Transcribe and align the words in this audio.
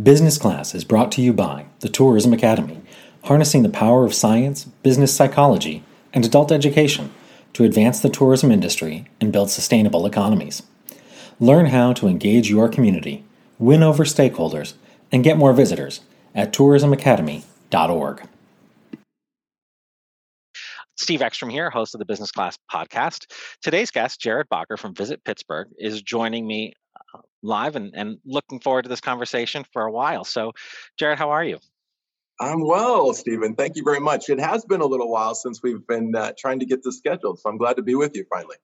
Business 0.00 0.38
Class 0.38 0.72
is 0.72 0.84
brought 0.84 1.10
to 1.12 1.20
you 1.20 1.32
by 1.32 1.66
the 1.80 1.88
Tourism 1.88 2.32
Academy, 2.32 2.80
harnessing 3.24 3.64
the 3.64 3.68
power 3.68 4.04
of 4.04 4.14
science, 4.14 4.64
business 4.64 5.12
psychology, 5.12 5.82
and 6.14 6.24
adult 6.24 6.52
education 6.52 7.12
to 7.54 7.64
advance 7.64 7.98
the 7.98 8.08
tourism 8.08 8.52
industry 8.52 9.08
and 9.20 9.32
build 9.32 9.50
sustainable 9.50 10.06
economies. 10.06 10.62
Learn 11.40 11.66
how 11.66 11.92
to 11.94 12.06
engage 12.06 12.48
your 12.48 12.68
community, 12.68 13.24
win 13.58 13.82
over 13.82 14.04
stakeholders, 14.04 14.74
and 15.10 15.24
get 15.24 15.36
more 15.36 15.52
visitors 15.52 16.00
at 16.36 16.52
tourismacademy.org. 16.52 18.22
Steve 20.96 21.22
Ekstrom 21.22 21.50
here, 21.50 21.68
host 21.68 21.94
of 21.94 21.98
the 21.98 22.04
Business 22.04 22.30
Class 22.30 22.56
podcast. 22.70 23.24
Today's 23.60 23.90
guest, 23.90 24.20
Jerad 24.20 24.44
Bachar 24.52 24.78
from 24.78 24.94
Visit 24.94 25.24
Pittsburgh, 25.24 25.68
is 25.78 26.00
joining 26.00 26.46
me 26.46 26.74
live 27.42 27.76
and, 27.76 27.92
and 27.94 28.18
looking 28.24 28.60
forward 28.60 28.82
to 28.82 28.88
this 28.88 29.00
conversation 29.00 29.64
for 29.72 29.82
a 29.82 29.90
while. 29.90 30.24
So, 30.24 30.52
Jerad, 31.00 31.16
how 31.16 31.30
are 31.30 31.44
you? 31.44 31.58
I'm 32.40 32.66
well, 32.66 33.12
Stephen. 33.12 33.54
Thank 33.54 33.76
you 33.76 33.82
very 33.84 34.00
much. 34.00 34.30
It 34.30 34.40
has 34.40 34.64
been 34.64 34.80
a 34.80 34.86
little 34.86 35.10
while 35.10 35.34
since 35.34 35.62
we've 35.62 35.86
been 35.86 36.14
uh, 36.14 36.32
trying 36.38 36.58
to 36.60 36.66
get 36.66 36.82
this 36.82 36.96
scheduled, 36.96 37.38
so 37.38 37.50
I'm 37.50 37.58
glad 37.58 37.76
to 37.76 37.82
be 37.82 37.94
with 37.94 38.16
you 38.16 38.24
finally. 38.30 38.56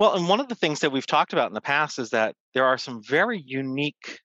Well, 0.00 0.14
and 0.14 0.28
one 0.28 0.40
of 0.40 0.48
the 0.48 0.54
things 0.54 0.80
that 0.80 0.90
we've 0.90 1.06
talked 1.06 1.32
about 1.32 1.48
in 1.48 1.54
the 1.54 1.60
past 1.60 1.98
is 1.98 2.10
that 2.10 2.34
there 2.54 2.64
are 2.64 2.78
some 2.78 3.02
very 3.02 3.40
unique 3.40 4.20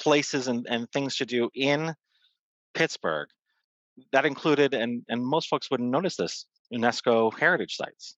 places 0.00 0.48
and, 0.48 0.66
and 0.70 0.90
things 0.90 1.16
to 1.16 1.26
do 1.26 1.50
in 1.54 1.94
Pittsburgh 2.74 3.28
that 4.12 4.24
included, 4.24 4.72
and, 4.72 5.02
and 5.08 5.24
most 5.24 5.48
folks 5.48 5.70
wouldn't 5.70 5.90
notice 5.90 6.16
this, 6.16 6.46
UNESCO 6.72 7.36
heritage 7.38 7.76
sites. 7.76 8.16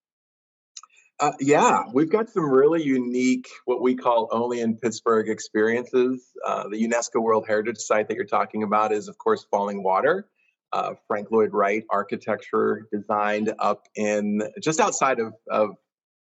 Uh, 1.19 1.31
yeah, 1.39 1.83
we've 1.93 2.09
got 2.11 2.29
some 2.29 2.49
really 2.49 2.83
unique, 2.83 3.47
what 3.65 3.81
we 3.81 3.95
call 3.95 4.27
only 4.31 4.61
in 4.61 4.75
Pittsburgh 4.77 5.29
experiences. 5.29 6.25
Uh, 6.45 6.67
the 6.69 6.83
UNESCO 6.83 7.21
World 7.21 7.45
Heritage 7.47 7.77
Site 7.77 8.07
that 8.07 8.15
you're 8.15 8.25
talking 8.25 8.63
about 8.63 8.91
is, 8.91 9.07
of 9.07 9.17
course, 9.17 9.45
Falling 9.49 9.83
Water. 9.83 10.27
Uh, 10.71 10.95
Frank 11.07 11.29
Lloyd 11.31 11.51
Wright 11.53 11.83
architecture 11.91 12.87
designed 12.91 13.53
up 13.59 13.83
in 13.95 14.41
just 14.61 14.79
outside 14.79 15.19
of, 15.19 15.33
of 15.49 15.69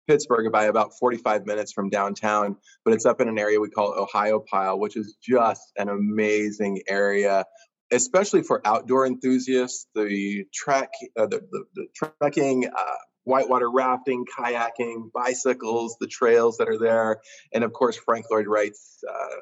Pittsburgh 0.08 0.50
by 0.50 0.64
about 0.64 0.90
45 0.98 1.46
minutes 1.46 1.72
from 1.72 1.88
downtown, 1.88 2.56
but 2.84 2.92
it's 2.92 3.06
up 3.06 3.20
in 3.20 3.28
an 3.28 3.38
area 3.38 3.60
we 3.60 3.70
call 3.70 4.08
Ohiopyle, 4.12 4.80
which 4.80 4.96
is 4.96 5.16
just 5.22 5.70
an 5.76 5.88
amazing 5.88 6.82
area 6.88 7.44
especially 7.92 8.42
for 8.42 8.60
outdoor 8.64 9.06
enthusiasts, 9.06 9.86
the 9.94 10.44
trek, 10.54 10.90
uh, 11.18 11.26
the, 11.26 11.40
the, 11.50 11.64
the, 11.74 11.86
trekking, 12.20 12.66
uh, 12.66 12.94
whitewater 13.24 13.70
rafting, 13.70 14.24
kayaking, 14.26 15.12
bicycles, 15.12 15.96
the 16.00 16.06
trails 16.06 16.56
that 16.58 16.68
are 16.68 16.78
there, 16.78 17.20
and 17.52 17.64
of 17.64 17.72
course 17.72 17.96
Frank 17.96 18.26
Lloyd 18.30 18.46
Wright's 18.46 19.02
uh, 19.08 19.36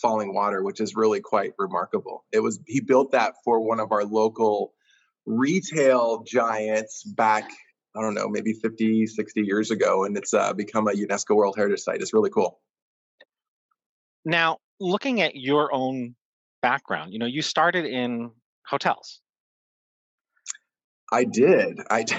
Falling 0.00 0.34
Water, 0.34 0.62
which 0.62 0.80
is 0.80 0.94
really 0.94 1.20
quite 1.20 1.52
remarkable. 1.58 2.24
It 2.32 2.40
was 2.40 2.60
he 2.66 2.80
built 2.80 3.12
that 3.12 3.34
for 3.44 3.60
one 3.60 3.80
of 3.80 3.92
our 3.92 4.04
local 4.04 4.72
retail 5.26 6.22
giants 6.26 7.04
back 7.04 7.50
I 7.96 8.02
don't 8.02 8.14
know, 8.14 8.28
maybe 8.28 8.52
50, 8.52 9.06
60 9.06 9.42
years 9.42 9.70
ago, 9.70 10.04
and 10.04 10.16
it's 10.16 10.32
uh, 10.32 10.52
become 10.52 10.86
a 10.86 10.92
UNESCO 10.92 11.34
World 11.34 11.56
Heritage 11.56 11.80
Site. 11.80 12.00
It's 12.00 12.12
really 12.12 12.30
cool. 12.30 12.60
Now, 14.24 14.58
looking 14.78 15.20
at 15.20 15.34
your 15.34 15.74
own 15.74 16.14
background, 16.62 17.12
you 17.12 17.18
know, 17.18 17.26
you 17.26 17.42
started 17.42 17.86
in 17.86 18.30
hotels. 18.66 19.20
I 21.12 21.24
did. 21.24 21.80
I 21.90 22.02
did. 22.04 22.18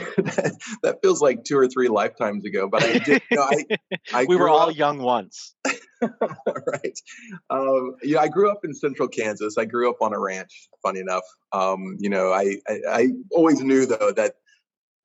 that 0.84 1.00
feels 1.02 1.22
like 1.22 1.44
two 1.44 1.58
or 1.58 1.68
three 1.68 1.88
lifetimes 1.88 2.46
ago, 2.46 2.68
but 2.68 2.84
I 2.84 2.98
did. 3.00 3.22
You 3.30 3.38
know, 3.38 3.44
I, 3.44 3.78
I 4.14 4.26
we 4.26 4.36
were 4.36 4.50
all 4.50 4.70
up, 4.70 4.76
young 4.76 5.00
once. 5.00 5.56
right. 6.02 7.00
Um, 7.50 7.96
yeah, 8.04 8.20
I 8.20 8.28
grew 8.30 8.50
up 8.50 8.62
in 8.64 8.74
central 8.74 9.08
Kansas. 9.08 9.58
I 9.58 9.66
grew 9.66 9.90
up 9.90 9.98
on 10.02 10.14
a 10.14 10.20
ranch. 10.20 10.70
Funny 10.82 11.00
enough, 11.02 11.24
um, 11.52 11.98
you 12.00 12.10
know, 12.10 12.32
I, 12.32 12.56
I, 12.68 12.80
I 12.90 13.08
always 13.32 13.62
knew 13.62 13.86
though 13.86 14.12
that 14.16 14.36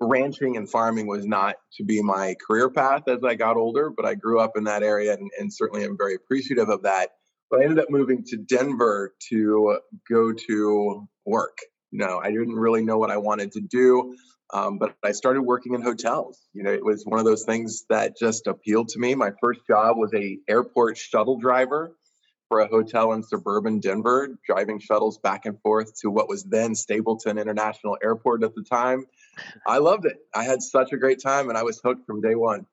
ranching 0.00 0.56
and 0.56 0.68
farming 0.70 1.06
was 1.06 1.26
not 1.26 1.56
to 1.76 1.84
be 1.84 2.02
my 2.02 2.34
career 2.46 2.70
path 2.70 3.02
as 3.08 3.22
I 3.24 3.34
got 3.34 3.56
older. 3.56 3.90
But 3.94 4.06
I 4.06 4.14
grew 4.14 4.40
up 4.40 4.52
in 4.56 4.64
that 4.64 4.82
area, 4.82 5.14
and, 5.14 5.30
and 5.38 5.52
certainly 5.52 5.84
am 5.84 5.96
very 5.98 6.14
appreciative 6.14 6.68
of 6.68 6.82
that. 6.84 7.10
But 7.50 7.60
I 7.60 7.64
ended 7.64 7.80
up 7.80 7.90
moving 7.90 8.24
to 8.28 8.36
Denver 8.36 9.14
to 9.28 9.78
go 10.08 10.32
to 10.32 11.08
work 11.26 11.58
you 11.94 12.00
know, 12.00 12.20
I 12.20 12.30
didn't 12.30 12.56
really 12.56 12.82
know 12.82 12.98
what 12.98 13.12
I 13.12 13.18
wanted 13.18 13.52
to 13.52 13.60
do. 13.60 14.16
Um, 14.52 14.78
but 14.78 14.96
I 15.04 15.12
started 15.12 15.42
working 15.42 15.74
in 15.74 15.80
hotels. 15.80 16.40
You 16.52 16.64
know, 16.64 16.72
it 16.72 16.84
was 16.84 17.04
one 17.04 17.20
of 17.20 17.24
those 17.24 17.44
things 17.44 17.84
that 17.88 18.18
just 18.18 18.48
appealed 18.48 18.88
to 18.88 18.98
me. 18.98 19.14
My 19.14 19.30
first 19.40 19.60
job 19.66 19.96
was 19.96 20.12
a 20.12 20.38
airport 20.48 20.98
shuttle 20.98 21.38
driver 21.38 21.96
for 22.48 22.60
a 22.60 22.66
hotel 22.66 23.12
in 23.12 23.22
suburban 23.22 23.78
Denver, 23.78 24.36
driving 24.44 24.80
shuttles 24.80 25.18
back 25.18 25.46
and 25.46 25.58
forth 25.60 25.94
to 26.00 26.10
what 26.10 26.28
was 26.28 26.42
then 26.42 26.74
Stapleton 26.74 27.38
International 27.38 27.96
Airport 28.02 28.42
at 28.42 28.56
the 28.56 28.64
time. 28.64 29.06
I 29.64 29.78
loved 29.78 30.04
it. 30.04 30.16
I 30.34 30.42
had 30.42 30.62
such 30.62 30.92
a 30.92 30.96
great 30.96 31.22
time, 31.22 31.48
and 31.48 31.56
I 31.56 31.62
was 31.62 31.80
hooked 31.82 32.06
from 32.06 32.20
day 32.20 32.34
one. 32.34 32.66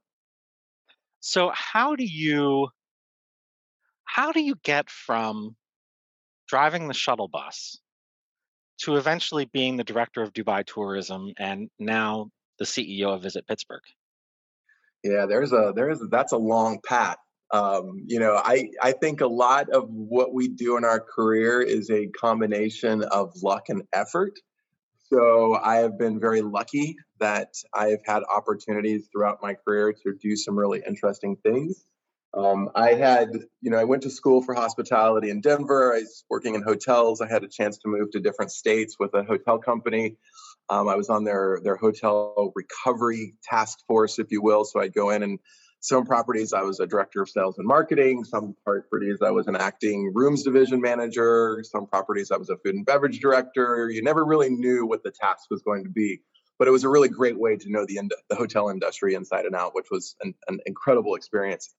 So, 1.20 1.52
how 1.54 1.96
do 1.96 2.04
you 2.04 2.70
how 4.04 4.32
do 4.32 4.42
you 4.42 4.56
get 4.64 4.90
from 4.90 5.56
driving 6.48 6.88
the 6.88 6.94
shuttle 6.96 7.28
bus 7.28 7.78
to 8.84 8.96
eventually 8.96 9.46
being 9.46 9.78
the 9.78 9.84
director 9.84 10.22
of 10.22 10.34
Dubai 10.34 10.66
tourism 10.66 11.34
and 11.38 11.70
now 11.80 12.30
the 12.60 12.66
CEO 12.66 13.14
of 13.16 13.24
Visit 13.24 13.48
Pittsburgh? 13.48 13.82
Yeah, 15.04 15.26
there's 15.26 15.52
a 15.52 15.74
there's 15.76 16.02
a, 16.02 16.06
that's 16.06 16.32
a 16.32 16.38
long 16.38 16.80
path. 16.86 17.18
Um, 17.52 18.04
you 18.06 18.20
know, 18.20 18.36
I 18.36 18.70
I 18.82 18.92
think 18.92 19.22
a 19.22 19.28
lot 19.28 19.70
of 19.70 19.90
what 19.90 20.34
we 20.34 20.48
do 20.48 20.78
in 20.78 20.86
our 20.86 21.00
career 21.00 21.62
is 21.62 21.90
a 21.90 22.08
combination 22.08 23.04
of 23.04 23.34
luck 23.42 23.70
and 23.70 23.84
effort. 23.94 24.40
So 25.12 25.56
I 25.62 25.78
have 25.78 25.98
been 25.98 26.20
very 26.20 26.42
lucky 26.42 26.96
that 27.20 27.54
I've 27.74 28.00
had 28.06 28.24
opportunities 28.34 29.10
throughout 29.12 29.40
my 29.42 29.56
career 29.56 29.92
to 29.92 30.14
do 30.22 30.36
some 30.38 30.58
really 30.58 30.82
interesting 30.88 31.36
things. 31.44 31.86
Um, 32.34 32.70
I 32.76 32.94
had, 32.94 33.30
you 33.62 33.72
know, 33.72 33.78
I 33.78 33.84
went 33.84 34.04
to 34.04 34.10
school 34.10 34.42
for 34.42 34.56
hospitality 34.56 35.30
in 35.30 35.42
Denver. 35.42 35.94
I 35.94 36.00
was 36.00 36.24
working 36.30 36.56
in 36.56 36.62
hotels. 36.62 37.20
I 37.20 37.28
had 37.28 37.44
a 37.44 37.48
chance 37.48 37.78
to 37.80 37.90
move 37.90 38.12
to 38.12 38.20
different 38.20 38.52
states 38.52 38.96
with 39.00 39.14
a 39.14 39.24
hotel 39.24 39.58
company. 39.58 40.16
Um, 40.70 40.88
I 40.88 40.96
was 40.96 41.10
on 41.10 41.26
their 41.26 41.60
their 41.64 41.76
hotel 41.76 42.54
recovery 42.56 43.36
task 43.44 43.80
force, 43.86 44.18
if 44.20 44.32
you 44.32 44.42
will. 44.42 44.64
So 44.64 44.80
I'd 44.80 44.94
go 44.94 45.10
in 45.10 45.24
and 45.24 45.40
some 45.82 46.06
properties 46.06 46.54
I 46.54 46.62
was 46.62 46.80
a 46.80 46.88
director 46.88 47.24
of 47.24 47.30
sales 47.30 47.58
and 47.58 47.68
marketing. 47.68 48.24
Some 48.24 48.56
properties 48.64 49.18
I 49.22 49.32
was 49.32 49.48
an 49.48 49.56
acting 49.56 50.12
rooms 50.14 50.44
division 50.44 50.80
manager. 50.80 51.64
Some 51.64 51.88
properties 51.88 52.32
I 52.32 52.38
was 52.38 52.50
a 52.50 52.58
food 52.58 52.76
and 52.76 52.86
beverage 52.86 53.20
director. 53.20 53.90
You 53.90 54.04
never 54.04 54.24
really 54.24 54.50
knew 54.50 54.86
what 54.86 55.04
the 55.04 55.12
task 55.12 55.48
was 55.50 55.64
going 55.64 55.84
to 55.84 55.90
be, 55.90 56.22
but 56.60 56.68
it 56.68 56.72
was 56.72 56.84
a 56.84 56.90
really 56.90 57.10
great 57.10 57.38
way 57.38 57.58
to 57.58 57.70
know 57.70 57.86
the 57.86 58.00
the 58.30 58.36
hotel 58.36 58.70
industry 58.70 59.16
inside 59.16 59.46
and 59.46 59.56
out, 59.56 59.76
which 59.76 59.88
was 59.92 60.16
an, 60.22 60.34
an 60.48 60.60
incredible 60.68 61.16
experience. 61.16 61.74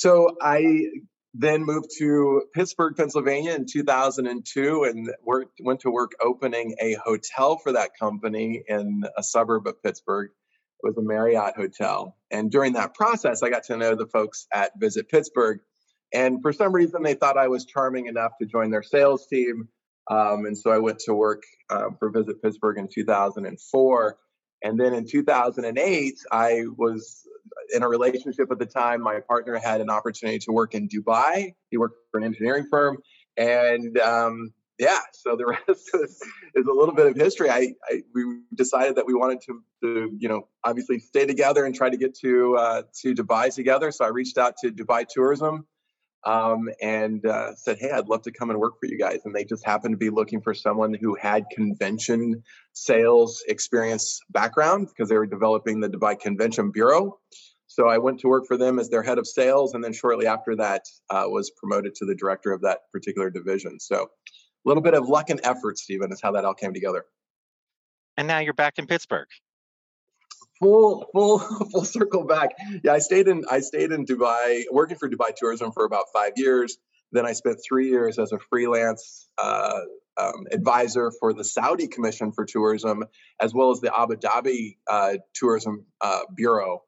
So 0.00 0.34
I 0.40 0.86
then 1.34 1.62
moved 1.62 1.90
to 1.98 2.44
Pittsburgh, 2.54 2.96
Pennsylvania 2.96 3.52
in 3.52 3.66
2002 3.70 4.84
and 4.84 5.12
worked, 5.22 5.60
went 5.62 5.80
to 5.80 5.90
work 5.90 6.12
opening 6.24 6.74
a 6.80 6.94
hotel 7.04 7.58
for 7.58 7.72
that 7.72 7.90
company 8.00 8.62
in 8.66 9.02
a 9.18 9.22
suburb 9.22 9.66
of 9.66 9.82
Pittsburgh. 9.82 10.30
It 10.82 10.86
was 10.86 10.96
a 10.96 11.02
Marriott 11.02 11.52
hotel. 11.54 12.16
And 12.30 12.50
during 12.50 12.72
that 12.72 12.94
process, 12.94 13.42
I 13.42 13.50
got 13.50 13.64
to 13.64 13.76
know 13.76 13.94
the 13.94 14.06
folks 14.06 14.46
at 14.50 14.72
Visit 14.80 15.10
Pittsburgh. 15.10 15.60
And 16.14 16.40
for 16.40 16.54
some 16.54 16.72
reason, 16.72 17.02
they 17.02 17.12
thought 17.12 17.36
I 17.36 17.48
was 17.48 17.66
charming 17.66 18.06
enough 18.06 18.32
to 18.40 18.46
join 18.46 18.70
their 18.70 18.82
sales 18.82 19.26
team. 19.26 19.68
Um, 20.10 20.46
and 20.46 20.56
so 20.56 20.70
I 20.70 20.78
went 20.78 21.00
to 21.00 21.12
work 21.12 21.42
uh, 21.68 21.90
for 21.98 22.08
Visit 22.08 22.40
Pittsburgh 22.40 22.78
in 22.78 22.88
2004. 22.90 24.16
And 24.62 24.78
then 24.78 24.94
in 24.94 25.06
2008, 25.06 26.14
I 26.30 26.64
was 26.76 27.26
in 27.74 27.82
a 27.82 27.88
relationship 27.88 28.50
at 28.50 28.58
the 28.58 28.66
time. 28.66 29.00
My 29.02 29.20
partner 29.20 29.56
had 29.56 29.80
an 29.80 29.90
opportunity 29.90 30.38
to 30.40 30.52
work 30.52 30.74
in 30.74 30.88
Dubai. 30.88 31.54
He 31.70 31.76
worked 31.76 31.96
for 32.10 32.18
an 32.18 32.24
engineering 32.24 32.66
firm, 32.70 32.98
and 33.36 33.98
um, 33.98 34.52
yeah, 34.78 35.00
so 35.12 35.36
the 35.36 35.46
rest 35.68 35.90
is, 35.94 36.22
is, 36.54 36.66
a 36.66 36.72
little 36.72 36.94
bit 36.94 37.06
of 37.06 37.16
history. 37.16 37.50
I, 37.50 37.74
I, 37.88 38.02
we 38.14 38.40
decided 38.54 38.96
that 38.96 39.06
we 39.06 39.14
wanted 39.14 39.40
to, 39.42 39.62
to, 39.82 40.16
you 40.18 40.28
know, 40.28 40.48
obviously 40.64 40.98
stay 40.98 41.26
together 41.26 41.66
and 41.66 41.74
try 41.74 41.90
to 41.90 41.96
get 41.96 42.16
to 42.20 42.56
uh, 42.56 42.82
to 43.02 43.14
Dubai 43.14 43.54
together. 43.54 43.92
So 43.92 44.04
I 44.04 44.08
reached 44.08 44.38
out 44.38 44.54
to 44.62 44.70
Dubai 44.70 45.06
Tourism 45.08 45.66
um, 46.24 46.68
and 46.82 47.24
uh, 47.26 47.54
said, 47.54 47.78
"Hey, 47.78 47.90
I'd 47.90 48.08
love 48.08 48.22
to 48.22 48.32
come 48.32 48.50
and 48.50 48.58
work 48.58 48.74
for 48.78 48.86
you 48.86 48.98
guys." 48.98 49.20
And 49.24 49.34
they 49.34 49.44
just 49.44 49.64
happened 49.64 49.92
to 49.92 49.98
be 49.98 50.10
looking 50.10 50.40
for 50.40 50.54
someone 50.54 50.94
who 50.94 51.14
had 51.14 51.44
convention 51.52 52.42
sales 52.72 53.42
experience 53.48 54.20
background 54.30 54.88
because 54.88 55.08
they 55.08 55.16
were 55.16 55.26
developing 55.26 55.80
the 55.80 55.88
Dubai 55.88 56.18
Convention 56.18 56.70
Bureau. 56.70 57.18
So 57.66 57.88
I 57.88 57.98
went 57.98 58.18
to 58.20 58.28
work 58.28 58.46
for 58.46 58.56
them 58.56 58.78
as 58.78 58.90
their 58.90 59.02
head 59.02 59.18
of 59.18 59.26
sales, 59.26 59.74
and 59.74 59.82
then 59.82 59.92
shortly 59.92 60.26
after 60.26 60.56
that, 60.56 60.82
uh, 61.08 61.24
was 61.26 61.50
promoted 61.50 61.94
to 61.96 62.04
the 62.04 62.14
director 62.14 62.52
of 62.52 62.60
that 62.62 62.80
particular 62.92 63.30
division. 63.30 63.78
So 63.78 64.02
a 64.02 64.68
little 64.68 64.82
bit 64.82 64.94
of 64.94 65.08
luck 65.08 65.30
and 65.30 65.40
effort, 65.44 65.78
Stephen, 65.78 66.12
is 66.12 66.20
how 66.20 66.32
that 66.32 66.44
all 66.44 66.54
came 66.54 66.74
together. 66.74 67.04
And 68.16 68.26
now 68.26 68.40
you're 68.40 68.54
back 68.54 68.78
in 68.78 68.86
Pittsburgh 68.86 69.28
full 70.60 71.08
full 71.12 71.38
full 71.72 71.84
circle 71.84 72.24
back 72.24 72.50
yeah 72.84 72.92
i 72.92 72.98
stayed 72.98 73.28
in 73.28 73.44
i 73.50 73.60
stayed 73.60 73.92
in 73.92 74.04
dubai 74.04 74.64
working 74.70 74.96
for 74.96 75.08
dubai 75.08 75.32
tourism 75.36 75.72
for 75.72 75.84
about 75.84 76.04
five 76.14 76.32
years 76.36 76.78
Then 77.12 77.26
I 77.26 77.32
spent 77.32 77.58
three 77.66 77.88
years 77.88 78.18
as 78.18 78.32
a 78.32 78.38
freelance 78.50 79.28
uh, 79.38 79.80
um, 80.16 80.46
advisor 80.52 81.12
for 81.18 81.32
the 81.32 81.44
Saudi 81.44 81.88
Commission 81.88 82.32
for 82.32 82.44
Tourism, 82.44 83.04
as 83.40 83.52
well 83.54 83.70
as 83.70 83.80
the 83.80 83.92
Abu 83.96 84.16
Dhabi 84.16 84.76
uh, 84.88 85.14
Tourism 85.34 85.86
uh, 86.00 86.20
Bureau. 86.34 86.82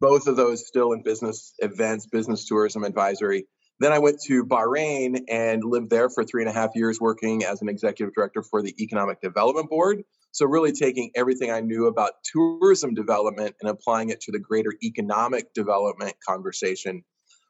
Both 0.00 0.26
of 0.26 0.36
those 0.36 0.66
still 0.66 0.92
in 0.92 1.02
business 1.02 1.54
events, 1.58 2.06
business 2.06 2.46
tourism 2.46 2.84
advisory. 2.84 3.46
Then 3.80 3.92
I 3.92 3.98
went 3.98 4.20
to 4.22 4.44
Bahrain 4.44 5.22
and 5.28 5.62
lived 5.62 5.90
there 5.90 6.10
for 6.10 6.24
three 6.24 6.42
and 6.42 6.50
a 6.50 6.52
half 6.52 6.70
years 6.74 7.00
working 7.00 7.44
as 7.44 7.62
an 7.62 7.68
executive 7.68 8.14
director 8.14 8.42
for 8.42 8.60
the 8.60 8.74
Economic 8.82 9.20
Development 9.20 9.68
Board. 9.68 10.02
So, 10.32 10.46
really 10.46 10.72
taking 10.72 11.10
everything 11.14 11.50
I 11.50 11.60
knew 11.60 11.86
about 11.86 12.12
tourism 12.24 12.94
development 12.94 13.54
and 13.60 13.70
applying 13.70 14.10
it 14.10 14.20
to 14.22 14.32
the 14.32 14.38
greater 14.38 14.74
economic 14.82 15.54
development 15.54 16.14
conversation 16.26 17.02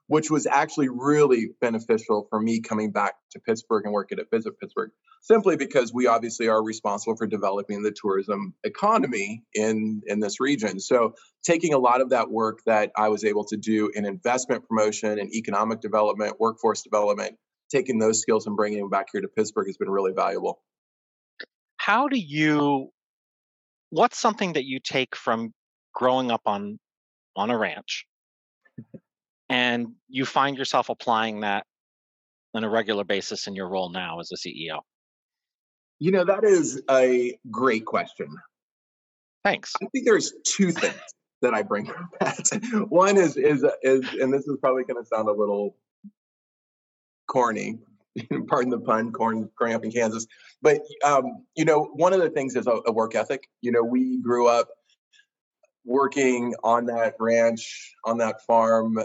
which 0.08 0.31
was 0.31 0.46
actually 0.46 0.88
really 0.88 1.50
beneficial 1.60 2.26
for 2.28 2.40
me 2.40 2.60
coming 2.60 2.90
back 2.90 3.14
to 3.31 3.38
Pittsburgh 3.38 3.84
and 3.84 3.93
working 3.93 4.19
at 4.19 4.31
Visit 4.31 4.58
Pittsburgh, 4.58 4.90
simply 5.20 5.56
because 5.56 5.93
we 5.93 6.06
obviously 6.06 6.49
are 6.49 6.62
responsible 6.64 7.14
for 7.14 7.26
developing 7.26 7.82
the 7.82 7.93
tourism 7.93 8.55
economy 8.64 9.44
in, 9.55 10.02
in 10.06 10.20
this 10.20 10.40
region. 10.40 10.81
So, 10.81 11.14
taking 11.44 11.75
a 11.75 11.78
lot 11.78 12.00
of 12.00 12.10
that 12.10 12.31
work 12.31 12.60
that 12.66 12.90
I 12.96 13.08
was 13.08 13.22
able 13.22 13.44
to 13.44 13.56
do 13.56 13.90
in 13.94 14.06
investment 14.06 14.66
promotion 14.66 15.19
and 15.19 15.32
economic 15.32 15.81
development, 15.81 16.40
workforce 16.40 16.82
development, 16.82 17.37
taking 17.70 17.99
those 17.99 18.20
skills 18.20 18.46
and 18.46 18.56
bringing 18.56 18.81
them 18.81 18.90
back 18.90 19.08
here 19.12 19.20
to 19.20 19.28
Pittsburgh 19.28 19.66
has 19.66 19.76
been 19.76 19.90
really 19.90 20.12
valuable. 20.16 20.62
How 21.76 22.08
do 22.08 22.19
you, 22.19 22.88
what's 23.90 24.19
something 24.19 24.54
that 24.54 24.64
you 24.64 24.81
take 24.82 25.14
from 25.14 25.52
growing 25.94 26.31
up 26.31 26.43
on 26.46 26.78
on 27.37 27.50
a 27.50 27.58
ranch 27.58 28.04
and 29.48 29.92
you 30.08 30.24
find 30.24 30.56
yourself 30.56 30.88
applying 30.88 31.40
that 31.40 31.66
on 32.54 32.64
a 32.64 32.68
regular 32.68 33.04
basis 33.04 33.46
in 33.46 33.54
your 33.54 33.68
role 33.68 33.90
now 33.90 34.20
as 34.20 34.30
a 34.32 34.36
CEO? 34.36 34.80
You 35.98 36.12
know, 36.12 36.24
that 36.24 36.44
is 36.44 36.82
a 36.90 37.38
great 37.50 37.84
question. 37.84 38.28
Thanks. 39.44 39.72
I 39.82 39.86
think 39.92 40.04
there's 40.04 40.32
two 40.44 40.70
things 40.72 41.00
that 41.42 41.54
I 41.54 41.62
bring 41.62 41.86
from 41.86 42.08
that. 42.20 42.86
One 42.88 43.16
is 43.16 43.36
is 43.36 43.64
is, 43.82 44.04
and 44.20 44.32
this 44.32 44.46
is 44.46 44.56
probably 44.60 44.84
going 44.84 45.02
to 45.02 45.08
sound 45.08 45.28
a 45.28 45.32
little 45.32 45.76
corny, 47.28 47.78
pardon 48.48 48.70
the 48.70 48.80
pun, 48.80 49.12
corn 49.12 49.48
growing 49.56 49.74
up 49.74 49.84
in 49.84 49.90
Kansas. 49.90 50.26
But 50.62 50.80
um, 51.04 51.44
you 51.56 51.64
know, 51.64 51.84
one 51.94 52.12
of 52.12 52.20
the 52.20 52.30
things 52.30 52.56
is 52.56 52.66
a, 52.66 52.80
a 52.86 52.92
work 52.92 53.14
ethic. 53.14 53.48
You 53.60 53.72
know, 53.72 53.82
we 53.82 54.20
grew 54.20 54.48
up 54.48 54.68
working 55.88 56.55
on 56.62 56.85
that 56.85 57.14
ranch 57.19 57.94
on 58.05 58.19
that 58.19 58.44
farm 58.46 58.99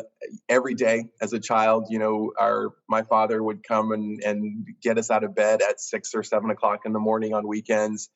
every 0.49 0.73
day 0.75 1.05
as 1.21 1.31
a 1.31 1.39
child 1.39 1.87
you 1.89 1.97
know 1.97 2.33
our 2.37 2.73
my 2.89 3.01
father 3.03 3.41
would 3.41 3.63
come 3.65 3.93
and 3.93 4.21
and 4.23 4.67
get 4.81 4.97
us 4.97 5.09
out 5.09 5.23
of 5.23 5.33
bed 5.33 5.61
at 5.61 5.79
six 5.79 6.13
or 6.13 6.23
seven 6.23 6.49
o'clock 6.49 6.81
in 6.85 6.91
the 6.93 6.99
morning 6.99 7.33
on 7.33 7.47
weekends. 7.47 8.09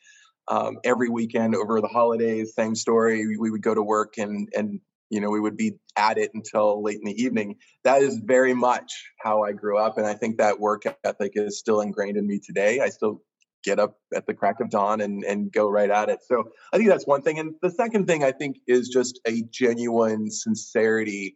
Um, 0.50 0.78
every 0.86 1.10
weekend 1.10 1.56
over 1.56 1.82
the 1.82 1.88
holidays 1.90 2.54
same 2.56 2.76
story 2.76 3.38
we 3.38 3.52
would 3.52 3.62
go 3.62 3.74
to 3.74 3.84
work 3.84 4.14
and 4.18 4.48
and 4.56 4.80
you 5.10 5.20
know 5.20 5.30
we 5.30 5.40
would 5.40 5.58
be 5.58 5.74
at 5.98 6.18
it 6.18 6.32
until 6.34 6.82
late 6.84 7.00
in 7.00 7.06
the 7.06 7.22
evening. 7.22 7.56
That 7.84 8.02
is 8.02 8.20
very 8.24 8.54
much 8.54 8.92
how 9.20 9.44
i 9.44 9.52
grew 9.52 9.78
up 9.78 9.98
and 9.98 10.06
i 10.06 10.14
think 10.14 10.38
that 10.38 10.60
work 10.60 10.84
ethic 11.04 11.34
is 11.36 11.60
still 11.60 11.82
ingrained 11.82 12.18
in 12.18 12.28
me 12.28 12.40
today. 12.46 12.80
I 12.82 12.90
still 12.90 13.22
get 13.68 13.80
up 13.80 13.98
at 14.16 14.26
the 14.26 14.34
crack 14.34 14.60
of 14.62 14.70
dawn 14.70 15.02
and, 15.02 15.24
and 15.26 15.52
go 15.52 15.70
right 15.70 15.92
at 15.92 16.08
it. 16.10 16.20
So 16.26 16.46
I 16.72 16.78
think 16.78 16.90
that's 16.90 17.06
one 17.06 17.22
thing. 17.22 17.38
And 17.40 17.54
the 17.62 17.70
second 17.70 18.08
thing 18.08 18.24
I 18.24 18.32
think 18.32 18.58
is 18.66 18.88
just 18.88 19.20
a 19.28 19.44
genuine 19.52 20.32
sincerity 20.32 21.36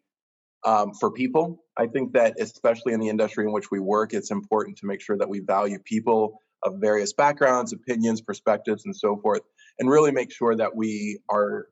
um, 0.65 0.93
for 0.99 1.11
people. 1.11 1.63
I 1.77 1.87
think 1.87 2.13
that 2.13 2.35
especially 2.39 2.93
in 2.93 2.99
the 2.99 3.09
industry 3.09 3.45
in 3.45 3.51
which 3.51 3.69
we 3.71 3.79
work, 3.79 4.13
it's 4.13 4.31
important 4.31 4.77
to 4.77 4.85
make 4.85 5.01
sure 5.01 5.17
that 5.17 5.27
we 5.27 5.39
value 5.39 5.79
people 5.79 6.39
of 6.63 6.75
various 6.79 7.11
backgrounds, 7.13 7.73
opinions, 7.73 8.21
perspectives, 8.21 8.85
and 8.85 8.95
so 8.95 9.17
forth, 9.17 9.41
and 9.79 9.89
really 9.89 10.11
make 10.11 10.31
sure 10.31 10.55
that 10.55 10.75
we 10.75 11.19
are 11.29 11.67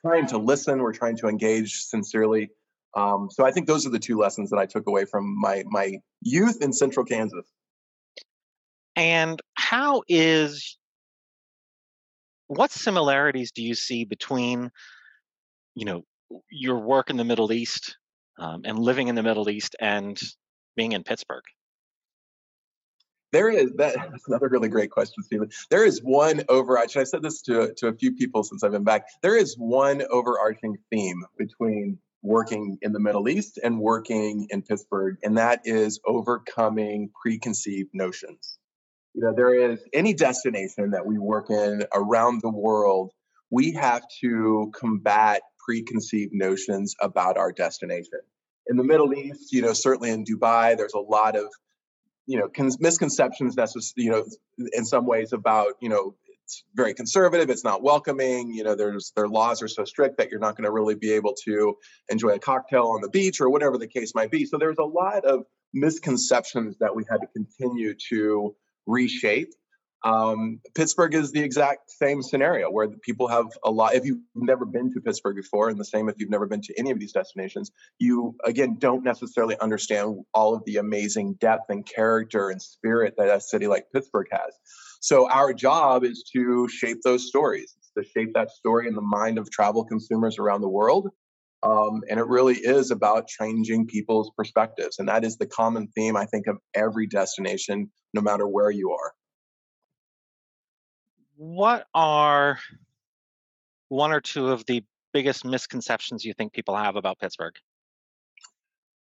trying 0.00 0.26
to 0.28 0.38
listen, 0.38 0.80
we're 0.80 0.92
trying 0.92 1.16
to 1.16 1.28
engage 1.28 1.72
sincerely. 1.72 2.48
Um, 2.96 3.28
so 3.30 3.44
I 3.44 3.50
think 3.50 3.66
those 3.66 3.86
are 3.86 3.90
the 3.90 3.98
two 3.98 4.16
lessons 4.16 4.48
that 4.50 4.58
I 4.58 4.66
took 4.66 4.86
away 4.86 5.04
from 5.04 5.38
my 5.38 5.64
my 5.66 5.98
youth 6.22 6.62
in 6.62 6.72
Central 6.72 7.04
Kansas. 7.04 7.46
And 8.98 9.40
how 9.54 10.02
is 10.08 10.76
what 12.48 12.72
similarities 12.72 13.52
do 13.52 13.62
you 13.62 13.76
see 13.76 14.04
between, 14.04 14.72
you 15.76 15.84
know, 15.84 16.02
your 16.50 16.80
work 16.80 17.08
in 17.08 17.16
the 17.16 17.24
Middle 17.24 17.52
East 17.52 17.96
um, 18.40 18.62
and 18.64 18.76
living 18.76 19.06
in 19.06 19.14
the 19.14 19.22
Middle 19.22 19.48
East 19.48 19.76
and 19.78 20.20
being 20.74 20.92
in 20.92 21.04
Pittsburgh? 21.04 21.44
There 23.30 23.48
is 23.48 23.70
that, 23.76 23.94
that's 24.10 24.26
another 24.28 24.48
really 24.48 24.68
great 24.68 24.90
question, 24.90 25.22
Stephen. 25.22 25.50
There 25.70 25.84
is 25.84 26.00
one 26.02 26.42
overarching. 26.48 27.00
I 27.00 27.04
said 27.04 27.22
this 27.22 27.40
to 27.42 27.72
to 27.76 27.86
a 27.86 27.94
few 27.94 28.16
people 28.16 28.42
since 28.42 28.64
I've 28.64 28.72
been 28.72 28.82
back. 28.82 29.06
There 29.22 29.36
is 29.36 29.54
one 29.56 30.02
overarching 30.10 30.76
theme 30.90 31.24
between 31.36 31.98
working 32.22 32.78
in 32.82 32.92
the 32.92 32.98
Middle 32.98 33.28
East 33.28 33.60
and 33.62 33.78
working 33.78 34.48
in 34.50 34.62
Pittsburgh, 34.62 35.18
and 35.22 35.38
that 35.38 35.60
is 35.64 36.00
overcoming 36.04 37.10
preconceived 37.22 37.90
notions 37.92 38.58
you 39.14 39.22
know 39.22 39.32
there 39.34 39.54
is 39.54 39.80
any 39.92 40.14
destination 40.14 40.90
that 40.90 41.06
we 41.06 41.18
work 41.18 41.50
in 41.50 41.84
around 41.92 42.40
the 42.42 42.50
world 42.50 43.12
we 43.50 43.72
have 43.72 44.02
to 44.20 44.70
combat 44.78 45.42
preconceived 45.58 46.32
notions 46.34 46.94
about 47.00 47.36
our 47.36 47.50
destination. 47.50 48.20
In 48.66 48.76
the 48.76 48.84
middle 48.84 49.14
east 49.14 49.52
you 49.52 49.62
know 49.62 49.72
certainly 49.72 50.10
in 50.10 50.24
dubai 50.24 50.76
there's 50.76 50.94
a 50.94 51.00
lot 51.00 51.36
of 51.36 51.46
you 52.26 52.38
know 52.38 52.48
misconceptions 52.80 53.54
that's 53.54 53.92
you 53.96 54.10
know 54.10 54.24
in 54.72 54.84
some 54.84 55.06
ways 55.06 55.32
about 55.32 55.74
you 55.80 55.88
know 55.88 56.14
it's 56.44 56.64
very 56.74 56.94
conservative 56.94 57.48
it's 57.50 57.64
not 57.64 57.82
welcoming 57.82 58.52
you 58.52 58.64
know 58.64 58.74
there's 58.74 59.12
their 59.16 59.28
laws 59.28 59.62
are 59.62 59.68
so 59.68 59.84
strict 59.84 60.18
that 60.18 60.30
you're 60.30 60.40
not 60.40 60.56
going 60.56 60.64
to 60.64 60.70
really 60.70 60.94
be 60.94 61.12
able 61.12 61.34
to 61.44 61.76
enjoy 62.10 62.30
a 62.30 62.38
cocktail 62.38 62.88
on 62.88 63.00
the 63.00 63.08
beach 63.08 63.40
or 63.40 63.48
whatever 63.50 63.78
the 63.78 63.88
case 63.88 64.14
might 64.14 64.30
be. 64.30 64.44
So 64.44 64.58
there's 64.58 64.78
a 64.78 64.84
lot 64.84 65.24
of 65.24 65.44
misconceptions 65.72 66.76
that 66.80 66.94
we 66.94 67.04
had 67.10 67.20
to 67.20 67.26
continue 67.28 67.94
to 68.10 68.54
reshape. 68.88 69.52
Um, 70.04 70.60
Pittsburgh 70.76 71.14
is 71.14 71.32
the 71.32 71.42
exact 71.42 71.90
same 71.90 72.22
scenario 72.22 72.70
where 72.70 72.88
people 72.88 73.26
have 73.28 73.46
a 73.64 73.70
lot. 73.70 73.94
If 73.94 74.04
you've 74.04 74.20
never 74.34 74.64
been 74.64 74.92
to 74.94 75.00
Pittsburgh 75.00 75.36
before, 75.36 75.68
and 75.68 75.78
the 75.78 75.84
same 75.84 76.08
if 76.08 76.14
you've 76.18 76.30
never 76.30 76.46
been 76.46 76.60
to 76.62 76.78
any 76.78 76.92
of 76.92 77.00
these 77.00 77.12
destinations, 77.12 77.72
you 77.98 78.36
again 78.44 78.76
don't 78.78 79.02
necessarily 79.02 79.58
understand 79.60 80.24
all 80.32 80.54
of 80.54 80.62
the 80.66 80.76
amazing 80.76 81.34
depth 81.34 81.64
and 81.68 81.84
character 81.84 82.50
and 82.50 82.62
spirit 82.62 83.14
that 83.18 83.28
a 83.28 83.40
city 83.40 83.66
like 83.66 83.86
Pittsburgh 83.92 84.28
has. 84.30 84.54
So 85.00 85.28
our 85.28 85.52
job 85.52 86.04
is 86.04 86.24
to 86.32 86.68
shape 86.68 86.98
those 87.02 87.26
stories, 87.26 87.74
it's 87.78 87.90
to 87.96 88.04
shape 88.04 88.34
that 88.34 88.50
story 88.50 88.86
in 88.86 88.94
the 88.94 89.02
mind 89.02 89.38
of 89.38 89.50
travel 89.50 89.84
consumers 89.84 90.38
around 90.38 90.60
the 90.60 90.68
world. 90.68 91.08
Um, 91.62 92.02
and 92.08 92.20
it 92.20 92.26
really 92.26 92.54
is 92.54 92.90
about 92.90 93.26
changing 93.26 93.86
people's 93.86 94.30
perspectives. 94.36 94.98
And 94.98 95.08
that 95.08 95.24
is 95.24 95.36
the 95.38 95.46
common 95.46 95.88
theme, 95.88 96.16
I 96.16 96.26
think, 96.26 96.46
of 96.46 96.58
every 96.74 97.06
destination 97.06 97.90
no 98.14 98.20
matter 98.20 98.46
where 98.46 98.70
you 98.70 98.92
are. 98.92 99.12
What 101.36 101.86
are 101.94 102.58
one 103.88 104.12
or 104.12 104.20
two 104.20 104.48
of 104.48 104.64
the 104.66 104.84
biggest 105.12 105.44
misconceptions 105.44 106.24
you 106.24 106.32
think 106.32 106.52
people 106.52 106.76
have 106.76 106.96
about 106.96 107.18
Pittsburgh? 107.18 107.54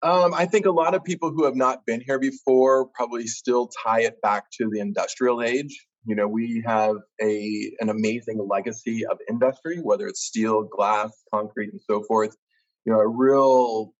Um, 0.03 0.35
I 0.35 0.47
think 0.47 0.67
a 0.67 0.71
lot 0.71 0.95
of 0.95 1.03
people 1.05 1.31
who 1.31 1.45
have 1.45 1.57
not 1.57 1.85
been 1.87 2.01
here 2.01 2.19
before 2.19 2.87
probably 2.87 3.27
still 3.27 3.69
tie 3.83 4.03
it 4.03 4.21
back 4.21 4.51
to 4.53 4.69
the 4.71 4.81
industrial 4.81 5.43
age. 5.43 5.87
You 6.05 6.15
know, 6.15 6.29
we 6.29 6.63
have 6.65 6.97
a 7.21 7.73
an 7.81 7.89
amazing 7.89 8.47
legacy 8.49 9.05
of 9.07 9.19
industry, 9.29 9.79
whether 9.79 10.07
it's 10.07 10.25
steel, 10.25 10.63
glass, 10.63 11.11
concrete, 11.33 11.73
and 11.73 11.81
so 11.81 12.03
forth. 12.05 12.37
You 12.87 12.93
know, 12.93 13.00
a 13.00 13.09
real 13.09 13.93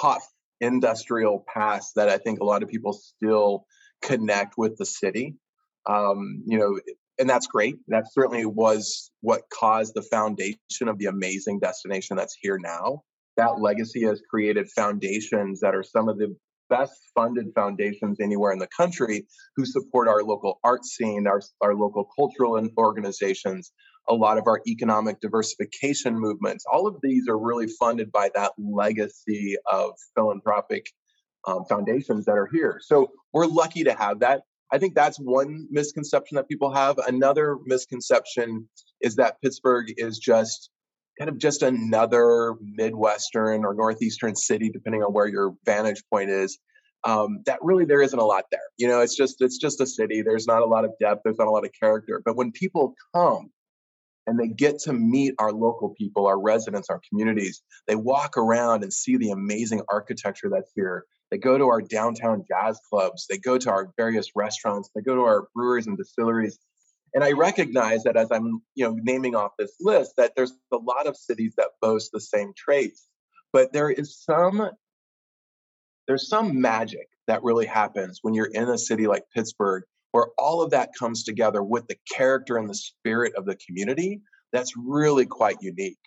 tough 0.00 0.26
industrial 0.60 1.44
past 1.52 1.92
that 1.96 2.08
I 2.08 2.18
think 2.18 2.40
a 2.40 2.44
lot 2.44 2.62
of 2.62 2.68
people 2.68 2.92
still 2.92 3.66
connect 4.02 4.54
with 4.56 4.76
the 4.76 4.86
city. 4.86 5.34
Um, 5.86 6.42
you 6.46 6.58
know, 6.58 6.80
and 7.18 7.28
that's 7.28 7.46
great. 7.46 7.76
That 7.88 8.12
certainly 8.12 8.46
was 8.46 9.10
what 9.20 9.42
caused 9.52 9.94
the 9.94 10.02
foundation 10.02 10.88
of 10.88 10.98
the 10.98 11.06
amazing 11.06 11.60
destination 11.60 12.16
that's 12.16 12.36
here 12.40 12.58
now. 12.58 13.02
That 13.36 13.60
legacy 13.60 14.02
has 14.04 14.22
created 14.28 14.68
foundations 14.70 15.60
that 15.60 15.74
are 15.74 15.82
some 15.82 16.08
of 16.08 16.18
the 16.18 16.34
best 16.70 16.94
funded 17.14 17.46
foundations 17.54 18.18
anywhere 18.20 18.52
in 18.52 18.58
the 18.58 18.68
country 18.76 19.26
who 19.56 19.66
support 19.66 20.08
our 20.08 20.22
local 20.22 20.60
art 20.64 20.84
scene, 20.84 21.26
our, 21.26 21.40
our 21.60 21.74
local 21.74 22.08
cultural 22.16 22.60
organizations, 22.78 23.72
a 24.08 24.14
lot 24.14 24.38
of 24.38 24.46
our 24.46 24.60
economic 24.66 25.20
diversification 25.20 26.18
movements. 26.18 26.64
All 26.72 26.86
of 26.86 26.96
these 27.02 27.28
are 27.28 27.38
really 27.38 27.66
funded 27.68 28.12
by 28.12 28.30
that 28.34 28.52
legacy 28.58 29.56
of 29.70 29.92
philanthropic 30.14 30.86
um, 31.46 31.64
foundations 31.68 32.24
that 32.26 32.32
are 32.32 32.48
here. 32.52 32.80
So 32.82 33.10
we're 33.32 33.46
lucky 33.46 33.84
to 33.84 33.94
have 33.94 34.20
that. 34.20 34.42
I 34.72 34.78
think 34.78 34.94
that's 34.94 35.18
one 35.18 35.66
misconception 35.70 36.36
that 36.36 36.48
people 36.48 36.74
have. 36.74 36.98
Another 36.98 37.58
misconception 37.66 38.68
is 39.00 39.16
that 39.16 39.40
Pittsburgh 39.42 39.92
is 39.98 40.18
just 40.18 40.70
kind 41.18 41.28
of 41.30 41.38
just 41.38 41.62
another 41.62 42.54
Midwestern 42.60 43.64
or 43.64 43.74
Northeastern 43.74 44.34
city, 44.34 44.70
depending 44.70 45.02
on 45.02 45.12
where 45.12 45.28
your 45.28 45.54
vantage 45.64 46.02
point 46.10 46.30
is. 46.30 46.58
um, 47.04 47.42
that 47.46 47.58
really 47.62 47.84
there 47.84 48.02
isn't 48.02 48.18
a 48.18 48.24
lot 48.24 48.44
there. 48.50 48.60
You 48.78 48.88
know, 48.88 49.00
it's 49.00 49.16
just 49.16 49.36
it's 49.40 49.58
just 49.58 49.80
a 49.80 49.86
city. 49.86 50.22
There's 50.22 50.46
not 50.46 50.62
a 50.62 50.66
lot 50.66 50.84
of 50.84 50.92
depth. 51.00 51.20
There's 51.24 51.38
not 51.38 51.48
a 51.48 51.50
lot 51.50 51.64
of 51.64 51.70
character. 51.78 52.22
But 52.24 52.36
when 52.36 52.50
people 52.52 52.94
come 53.14 53.50
and 54.26 54.38
they 54.38 54.48
get 54.48 54.78
to 54.80 54.92
meet 54.92 55.34
our 55.38 55.52
local 55.52 55.90
people, 55.90 56.26
our 56.26 56.40
residents, 56.40 56.88
our 56.90 57.00
communities, 57.08 57.62
they 57.86 57.94
walk 57.94 58.36
around 58.36 58.82
and 58.82 58.92
see 58.92 59.16
the 59.16 59.30
amazing 59.30 59.82
architecture 59.88 60.48
that's 60.50 60.72
here. 60.74 61.04
They 61.30 61.38
go 61.38 61.58
to 61.58 61.64
our 61.68 61.80
downtown 61.80 62.44
jazz 62.48 62.80
clubs. 62.88 63.26
They 63.28 63.38
go 63.38 63.58
to 63.58 63.70
our 63.70 63.92
various 63.96 64.30
restaurants. 64.34 64.90
They 64.94 65.02
go 65.02 65.14
to 65.14 65.22
our 65.22 65.48
breweries 65.54 65.86
and 65.86 65.96
distilleries. 65.98 66.58
And 67.14 67.22
I 67.22 67.32
recognize 67.32 68.04
that 68.04 68.16
as 68.16 68.30
I'm, 68.32 68.62
you 68.74 68.84
know, 68.84 68.96
naming 69.00 69.34
off 69.34 69.52
this 69.58 69.74
list, 69.80 70.14
that 70.16 70.32
there's 70.36 70.52
a 70.72 70.76
lot 70.76 71.06
of 71.06 71.16
cities 71.16 71.54
that 71.56 71.68
boast 71.80 72.10
the 72.12 72.20
same 72.20 72.52
traits, 72.56 73.06
but 73.52 73.72
there 73.72 73.90
is 73.90 74.18
some 74.18 74.70
there's 76.06 76.28
some 76.28 76.60
magic 76.60 77.08
that 77.26 77.42
really 77.42 77.66
happens 77.66 78.18
when 78.20 78.34
you're 78.34 78.50
in 78.52 78.68
a 78.68 78.76
city 78.76 79.06
like 79.06 79.24
Pittsburgh, 79.34 79.84
where 80.14 80.28
all 80.38 80.62
of 80.62 80.70
that 80.70 80.90
comes 80.96 81.24
together 81.24 81.60
with 81.60 81.88
the 81.88 81.96
character 82.08 82.56
and 82.56 82.70
the 82.70 82.74
spirit 82.74 83.32
of 83.36 83.44
the 83.46 83.56
community. 83.56 84.20
That's 84.52 84.76
really 84.76 85.26
quite 85.26 85.56
unique. 85.60 85.98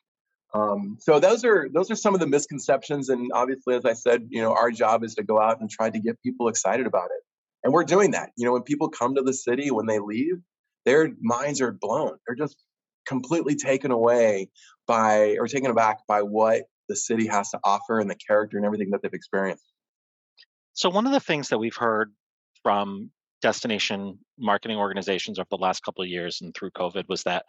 Um, 0.54 0.96
so 1.02 1.20
those 1.20 1.44
are 1.44 1.68
those 1.74 1.92
are 1.92 1.96
some 1.98 2.14
of 2.14 2.22
the 2.22 2.26
misconceptions, 2.26 3.10
and 3.10 3.32
obviously, 3.34 3.76
as 3.76 3.84
I 3.84 3.92
said, 3.92 4.28
you 4.30 4.42
know, 4.42 4.54
our 4.54 4.72
job 4.72 5.04
is 5.04 5.16
to 5.16 5.24
go 5.24 5.42
out 5.42 5.60
and 5.60 5.70
try 5.70 5.90
to 5.90 6.00
get 6.00 6.24
people 6.24 6.48
excited 6.48 6.88
about 6.88 7.08
it, 7.08 7.22
and 7.66 7.74
we're 7.74 7.84
doing 7.84 8.12
that. 8.12 8.30
You 8.38 8.46
know, 8.46 8.54
when 8.54 8.64
people 8.64 8.88
come 8.88 9.16
to 9.16 9.24
the 9.24 9.34
city, 9.34 9.72
when 9.72 9.88
they 9.88 10.00
leave, 10.00 10.38
their 10.86 11.10
minds 11.20 11.60
are 11.60 11.74
blown. 11.74 12.18
They're 12.26 12.38
just 12.38 12.56
completely 13.06 13.56
taken 13.56 13.92
away 13.92 14.52
by 14.88 15.36
or 15.38 15.48
taken 15.48 15.70
aback 15.70 16.08
by 16.08 16.22
what 16.22 16.62
the 16.88 16.96
city 16.96 17.28
has 17.28 17.50
to 17.50 17.60
offer 17.62 18.00
and 18.00 18.10
the 18.10 18.16
character 18.16 18.56
and 18.56 18.66
everything 18.66 18.92
that 18.92 19.02
they've 19.02 19.14
experienced. 19.14 19.66
So, 20.72 20.90
one 20.90 21.06
of 21.06 21.12
the 21.12 21.20
things 21.20 21.50
that 21.50 21.58
we've 21.58 21.76
heard 21.76 22.14
from 22.64 23.12
destination 23.42 24.20
marketing 24.38 24.78
organizations 24.78 25.40
over 25.40 25.48
the 25.50 25.58
last 25.58 25.84
couple 25.84 26.04
of 26.04 26.10
years 26.10 26.42
and 26.42 26.54
through 26.54 26.72
COVID 26.72 27.08
was 27.08 27.24
that 27.24 27.46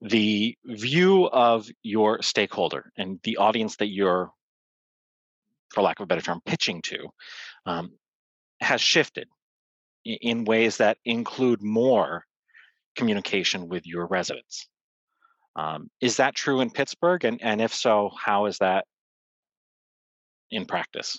the 0.00 0.56
view 0.64 1.26
of 1.26 1.68
your 1.82 2.22
stakeholder 2.22 2.92
and 2.96 3.20
the 3.22 3.38
audience 3.38 3.76
that 3.76 3.88
you're, 3.88 4.30
for 5.70 5.82
lack 5.82 6.00
of 6.00 6.04
a 6.04 6.06
better 6.06 6.20
term, 6.20 6.40
pitching 6.44 6.82
to 6.82 7.08
um, 7.66 7.92
has 8.60 8.80
shifted 8.80 9.28
in 10.04 10.44
ways 10.44 10.78
that 10.78 10.98
include 11.04 11.62
more 11.62 12.24
communication 12.96 13.68
with 13.68 13.86
your 13.86 14.06
residents. 14.06 14.68
Um, 15.56 15.88
is 16.00 16.16
that 16.16 16.34
true 16.34 16.60
in 16.60 16.70
Pittsburgh? 16.70 17.24
And, 17.24 17.40
and 17.42 17.60
if 17.60 17.72
so, 17.72 18.10
how 18.22 18.46
is 18.46 18.58
that 18.58 18.84
in 20.50 20.66
practice? 20.66 21.18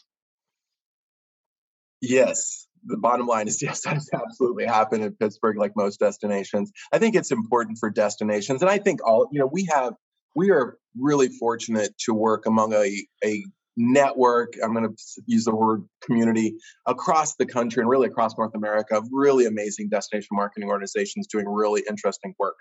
Yes. 2.01 2.67
The 2.85 2.97
bottom 2.97 3.27
line 3.27 3.47
is 3.47 3.61
yes, 3.61 3.81
that 3.81 3.95
has 3.95 4.09
absolutely 4.13 4.65
happened 4.65 5.03
in 5.03 5.13
Pittsburgh, 5.13 5.57
like 5.57 5.73
most 5.75 5.99
destinations. 5.99 6.71
I 6.91 6.99
think 6.99 7.15
it's 7.15 7.31
important 7.31 7.77
for 7.79 7.89
destinations. 7.89 8.61
And 8.61 8.69
I 8.69 8.77
think 8.77 9.05
all, 9.05 9.27
you 9.31 9.39
know, 9.39 9.49
we 9.51 9.67
have, 9.71 9.93
we 10.35 10.51
are 10.51 10.77
really 10.97 11.29
fortunate 11.29 11.97
to 12.05 12.13
work 12.13 12.45
among 12.45 12.73
a, 12.73 13.05
a 13.23 13.43
network, 13.77 14.53
I'm 14.63 14.73
going 14.73 14.87
to 14.87 15.21
use 15.25 15.45
the 15.45 15.55
word 15.55 15.83
community, 16.01 16.55
across 16.85 17.35
the 17.35 17.45
country 17.45 17.81
and 17.81 17.89
really 17.89 18.07
across 18.07 18.37
North 18.37 18.55
America 18.55 18.97
of 18.97 19.07
really 19.11 19.45
amazing 19.45 19.89
destination 19.89 20.29
marketing 20.31 20.69
organizations 20.69 21.27
doing 21.27 21.47
really 21.47 21.83
interesting 21.89 22.33
work. 22.39 22.55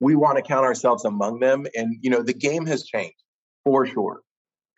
We 0.00 0.16
want 0.16 0.36
to 0.36 0.42
count 0.42 0.64
ourselves 0.64 1.04
among 1.04 1.40
them. 1.40 1.66
And, 1.74 1.96
you 2.00 2.10
know, 2.10 2.22
the 2.22 2.34
game 2.34 2.66
has 2.66 2.84
changed 2.84 3.22
for 3.64 3.86
sure. 3.86 4.22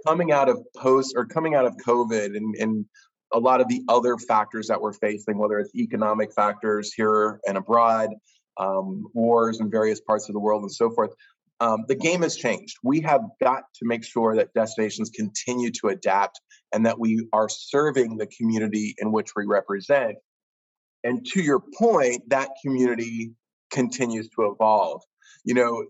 Coming 0.07 0.33
out 0.33 0.49
of 0.49 0.61
post 0.77 1.15
or 1.17 1.25
coming 1.25 1.55
out 1.55 1.65
of 1.65 1.77
COVID 1.77 2.37
and, 2.37 2.55
and 2.57 2.85
a 3.33 3.39
lot 3.39 3.61
of 3.61 3.69
the 3.69 3.83
other 3.89 4.17
factors 4.17 4.69
that 4.69 4.81
we're 4.81 4.93
facing, 4.93 5.39
whether 5.39 5.59
it's 5.59 5.75
economic 5.75 6.33
factors 6.33 6.93
here 6.93 7.41
and 7.47 7.57
abroad, 7.57 8.11
um, 8.59 9.07
wars 9.15 9.61
in 9.61 9.71
various 9.71 10.01
parts 10.01 10.29
of 10.29 10.35
the 10.35 10.41
world, 10.41 10.62
and 10.62 10.73
so 10.73 10.91
forth. 10.91 11.12
Um, 11.61 11.85
the 11.87 11.95
game 11.95 12.23
has 12.23 12.37
changed. 12.37 12.77
We 12.83 13.01
have 13.03 13.23
got 13.41 13.62
to 13.77 13.85
make 13.85 14.05
sure 14.05 14.35
that 14.35 14.53
destinations 14.53 15.11
continue 15.11 15.71
to 15.81 15.89
adapt 15.89 16.41
and 16.75 16.85
that 16.87 16.99
we 16.99 17.29
are 17.33 17.49
serving 17.49 18.17
the 18.17 18.27
community 18.27 18.95
in 18.99 19.12
which 19.12 19.31
we 19.37 19.45
represent. 19.47 20.17
And 21.05 21.25
to 21.27 21.41
your 21.41 21.62
point, 21.79 22.29
that 22.31 22.51
community 22.65 23.35
continues 23.71 24.29
to 24.31 24.47
evolve. 24.47 25.03
You 25.45 25.55
know, 25.55 25.85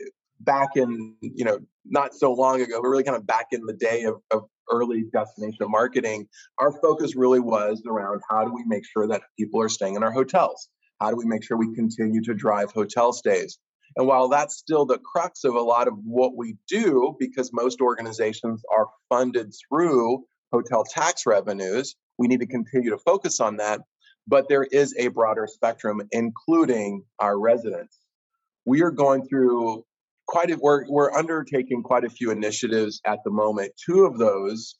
back 0.45 0.71
in, 0.77 1.17
you 1.21 1.45
know, 1.45 1.59
not 1.85 2.15
so 2.15 2.33
long 2.33 2.61
ago, 2.61 2.81
but 2.83 2.89
really 2.89 3.05
kind 3.05 3.17
of 3.17 3.27
back 3.27 3.47
in 3.53 3.65
the 3.67 3.73
day 3.73 4.05
of, 4.05 4.17
of 4.31 4.45
early 4.71 5.05
destination 5.13 5.67
marketing, 5.69 6.29
our 6.59 6.73
focus 6.73 7.15
really 7.17 7.41
was 7.41 7.83
around 7.87 8.21
how 8.29 8.45
do 8.45 8.53
we 8.53 8.65
make 8.67 8.85
sure 8.87 9.07
that 9.09 9.23
people 9.39 9.61
are 9.61 9.69
staying 9.69 9.97
in 9.97 10.03
our 10.03 10.13
hotels? 10.13 10.69
How 11.01 11.11
do 11.11 11.17
we 11.17 11.25
make 11.25 11.45
sure 11.45 11.57
we 11.57 11.75
continue 11.75 12.23
to 12.23 12.35
drive 12.35 12.71
hotel 12.73 13.13
stays? 13.13 13.59
And 13.97 14.07
while 14.07 14.29
that's 14.29 14.57
still 14.57 14.87
the 14.87 14.99
crux 14.99 15.45
of 15.45 15.55
a 15.55 15.61
lot 15.61 15.89
of 15.89 15.95
what 16.05 16.37
we 16.37 16.57
do, 16.69 17.17
because 17.19 17.51
most 17.53 17.81
organizations 17.81 18.63
are 18.75 18.87
funded 19.09 19.53
through 19.69 20.25
hotel 20.53 20.85
tax 20.85 21.27
revenues, 21.27 21.95
we 22.19 22.29
need 22.29 22.41
to 22.41 22.47
continue 22.47 22.91
to 22.91 22.99
focus 22.99 23.41
on 23.41 23.57
that. 23.57 23.81
But 24.27 24.49
there 24.49 24.63
is 24.63 24.95
a 24.97 25.09
broader 25.09 25.49
spectrum, 25.51 26.03
including 26.13 27.05
our 27.19 27.39
residents. 27.39 27.99
We 28.65 28.83
are 28.83 28.93
going 28.93 29.27
through 29.27 29.85
quite 30.33 30.51
a, 30.51 30.57
we're, 30.57 30.87
we're 30.89 31.13
undertaking 31.13 31.83
quite 31.83 32.05
a 32.05 32.09
few 32.09 32.31
initiatives 32.31 33.03
at 33.05 33.19
the 33.23 33.31
moment. 33.31 33.71
Two 33.85 34.07
of 34.07 34.17
those 34.17 34.77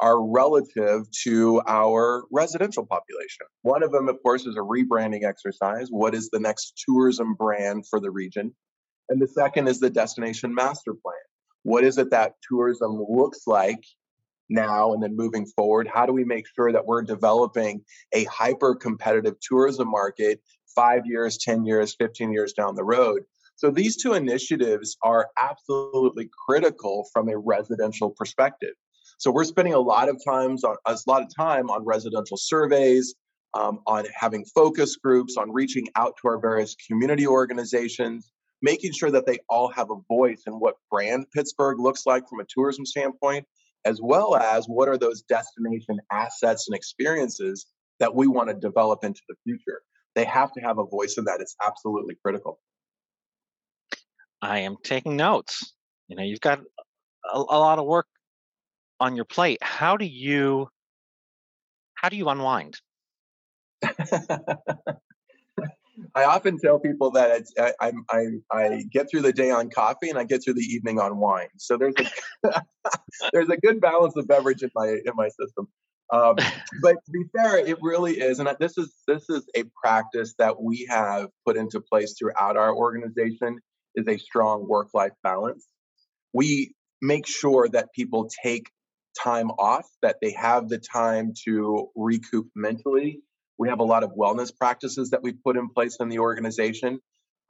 are 0.00 0.26
relative 0.26 1.02
to 1.24 1.60
our 1.68 2.24
residential 2.32 2.86
population. 2.86 3.46
One 3.60 3.82
of 3.82 3.92
them, 3.92 4.08
of 4.08 4.16
course, 4.22 4.46
is 4.46 4.56
a 4.56 4.60
rebranding 4.60 5.22
exercise. 5.22 5.88
What 5.90 6.14
is 6.14 6.30
the 6.30 6.40
next 6.40 6.82
tourism 6.88 7.34
brand 7.34 7.84
for 7.86 8.00
the 8.00 8.10
region? 8.10 8.54
And 9.10 9.20
the 9.20 9.28
second 9.28 9.68
is 9.68 9.78
the 9.78 9.90
destination 9.90 10.54
master 10.54 10.94
plan. 10.94 11.14
What 11.64 11.84
is 11.84 11.98
it 11.98 12.10
that 12.10 12.36
tourism 12.48 12.98
looks 13.06 13.40
like 13.46 13.84
now 14.48 14.94
and 14.94 15.02
then 15.02 15.16
moving 15.16 15.44
forward? 15.54 15.86
How 15.86 16.06
do 16.06 16.14
we 16.14 16.24
make 16.24 16.46
sure 16.56 16.72
that 16.72 16.86
we're 16.86 17.02
developing 17.02 17.82
a 18.14 18.24
hyper 18.24 18.74
competitive 18.74 19.34
tourism 19.46 19.90
market 19.90 20.40
five 20.74 21.02
years, 21.04 21.36
10 21.36 21.66
years, 21.66 21.94
15 21.94 22.32
years 22.32 22.54
down 22.54 22.74
the 22.74 22.84
road? 22.84 23.24
So 23.56 23.70
these 23.70 23.96
two 23.96 24.14
initiatives 24.14 24.96
are 25.02 25.28
absolutely 25.40 26.28
critical 26.46 27.08
from 27.12 27.28
a 27.28 27.38
residential 27.38 28.10
perspective. 28.10 28.74
So 29.18 29.30
we're 29.30 29.44
spending 29.44 29.74
a 29.74 29.78
lot 29.78 30.08
of 30.08 30.20
times 30.24 30.64
on 30.64 30.76
a 30.86 30.98
lot 31.06 31.22
of 31.22 31.34
time 31.34 31.70
on 31.70 31.84
residential 31.84 32.36
surveys, 32.36 33.14
um, 33.54 33.80
on 33.86 34.06
having 34.14 34.44
focus 34.44 34.96
groups, 34.96 35.36
on 35.36 35.52
reaching 35.52 35.86
out 35.94 36.14
to 36.20 36.28
our 36.28 36.38
various 36.38 36.74
community 36.74 37.26
organizations, 37.26 38.32
making 38.60 38.92
sure 38.92 39.10
that 39.10 39.26
they 39.26 39.38
all 39.48 39.68
have 39.68 39.90
a 39.90 39.96
voice 40.08 40.42
in 40.46 40.54
what 40.54 40.74
brand 40.90 41.26
Pittsburgh 41.32 41.78
looks 41.78 42.06
like 42.06 42.28
from 42.28 42.40
a 42.40 42.46
tourism 42.48 42.84
standpoint, 42.84 43.46
as 43.84 44.00
well 44.02 44.34
as 44.34 44.66
what 44.66 44.88
are 44.88 44.98
those 44.98 45.22
destination 45.22 46.00
assets 46.10 46.66
and 46.68 46.76
experiences 46.76 47.66
that 48.00 48.14
we 48.14 48.26
want 48.26 48.48
to 48.48 48.54
develop 48.54 49.04
into 49.04 49.20
the 49.28 49.36
future. 49.44 49.82
They 50.16 50.24
have 50.24 50.52
to 50.52 50.60
have 50.60 50.78
a 50.78 50.84
voice 50.84 51.16
in 51.18 51.24
that. 51.24 51.40
It's 51.40 51.56
absolutely 51.64 52.16
critical. 52.20 52.58
I 54.44 54.60
am 54.60 54.76
taking 54.82 55.16
notes. 55.16 55.74
You 56.08 56.16
know, 56.16 56.22
you've 56.22 56.40
got 56.40 56.60
a, 56.60 57.38
a 57.38 57.58
lot 57.58 57.78
of 57.78 57.86
work 57.86 58.06
on 59.00 59.16
your 59.16 59.24
plate. 59.24 59.58
How 59.62 59.96
do 59.96 60.04
you 60.04 60.68
how 61.94 62.10
do 62.10 62.16
you 62.16 62.28
unwind? 62.28 62.78
I 66.16 66.24
often 66.24 66.58
tell 66.58 66.78
people 66.78 67.10
that 67.12 67.46
I, 67.80 67.92
I, 68.10 68.26
I 68.52 68.84
get 68.92 69.10
through 69.10 69.22
the 69.22 69.32
day 69.32 69.50
on 69.50 69.70
coffee 69.70 70.10
and 70.10 70.18
I 70.18 70.24
get 70.24 70.44
through 70.44 70.54
the 70.54 70.60
evening 70.60 71.00
on 71.00 71.16
wine. 71.16 71.48
So 71.56 71.78
there's 71.78 71.94
a 72.44 72.62
there's 73.32 73.48
a 73.48 73.56
good 73.56 73.80
balance 73.80 74.14
of 74.16 74.28
beverage 74.28 74.62
in 74.62 74.70
my 74.74 74.88
in 74.88 75.12
my 75.14 75.28
system. 75.28 75.68
Um, 76.12 76.36
but 76.82 76.96
to 77.06 77.10
be 77.10 77.24
fair, 77.34 77.56
it 77.56 77.78
really 77.80 78.20
is, 78.20 78.38
and 78.38 78.48
this 78.60 78.76
is 78.76 78.94
this 79.08 79.30
is 79.30 79.48
a 79.56 79.64
practice 79.82 80.34
that 80.38 80.60
we 80.60 80.86
have 80.90 81.28
put 81.46 81.56
into 81.56 81.80
place 81.80 82.14
throughout 82.18 82.58
our 82.58 82.74
organization 82.74 83.58
is 83.94 84.06
a 84.08 84.18
strong 84.18 84.66
work 84.68 84.88
life 84.94 85.12
balance. 85.22 85.66
We 86.32 86.74
make 87.00 87.26
sure 87.26 87.68
that 87.68 87.92
people 87.94 88.28
take 88.42 88.70
time 89.22 89.50
off, 89.50 89.86
that 90.02 90.16
they 90.20 90.32
have 90.32 90.68
the 90.68 90.78
time 90.78 91.32
to 91.44 91.88
recoup 91.94 92.48
mentally. 92.56 93.20
We 93.58 93.68
have 93.68 93.78
a 93.78 93.84
lot 93.84 94.02
of 94.02 94.10
wellness 94.18 94.54
practices 94.54 95.10
that 95.10 95.22
we've 95.22 95.42
put 95.44 95.56
in 95.56 95.68
place 95.68 95.96
in 96.00 96.08
the 96.08 96.18
organization. 96.18 96.98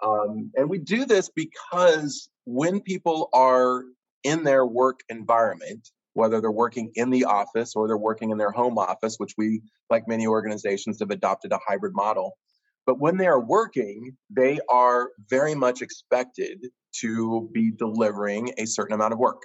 Um, 0.05 0.51
and 0.55 0.69
we 0.69 0.79
do 0.79 1.07
this 1.07 1.31
because 1.35 2.29
when 2.45 2.81
people 2.81 3.31
are 3.33 3.85
in 4.23 4.45
their 4.45 4.67
work 4.67 5.01
environment, 5.09 5.89
whether 6.13 6.41
they're 6.41 6.51
working 6.51 6.93
in 6.95 7.11
the 7.11 7.25
office 7.25 7.75
or 7.75 7.89
they're 7.89 7.97
working 7.97 8.31
in 8.31 8.39
their 8.39 8.51
home 8.51 8.79
office, 8.79 9.17
which 9.19 9.35
we, 9.39 9.63
like 9.91 10.07
many 10.07 10.27
organizations, 10.27 10.99
have 11.01 11.11
adopted 11.11 11.53
a 11.53 11.59
hybrid 11.67 11.93
model, 11.95 12.37
but 12.87 13.01
when 13.01 13.17
they 13.17 13.27
are 13.27 13.41
working, 13.41 14.17
they 14.31 14.59
are 14.69 15.11
very 15.31 15.55
much 15.55 15.83
expected 15.83 16.67
to 17.01 17.49
be 17.53 17.71
delivering 17.71 18.53
a 18.59 18.67
certain 18.67 18.95
amount 18.95 19.13
of 19.13 19.19
work. 19.19 19.43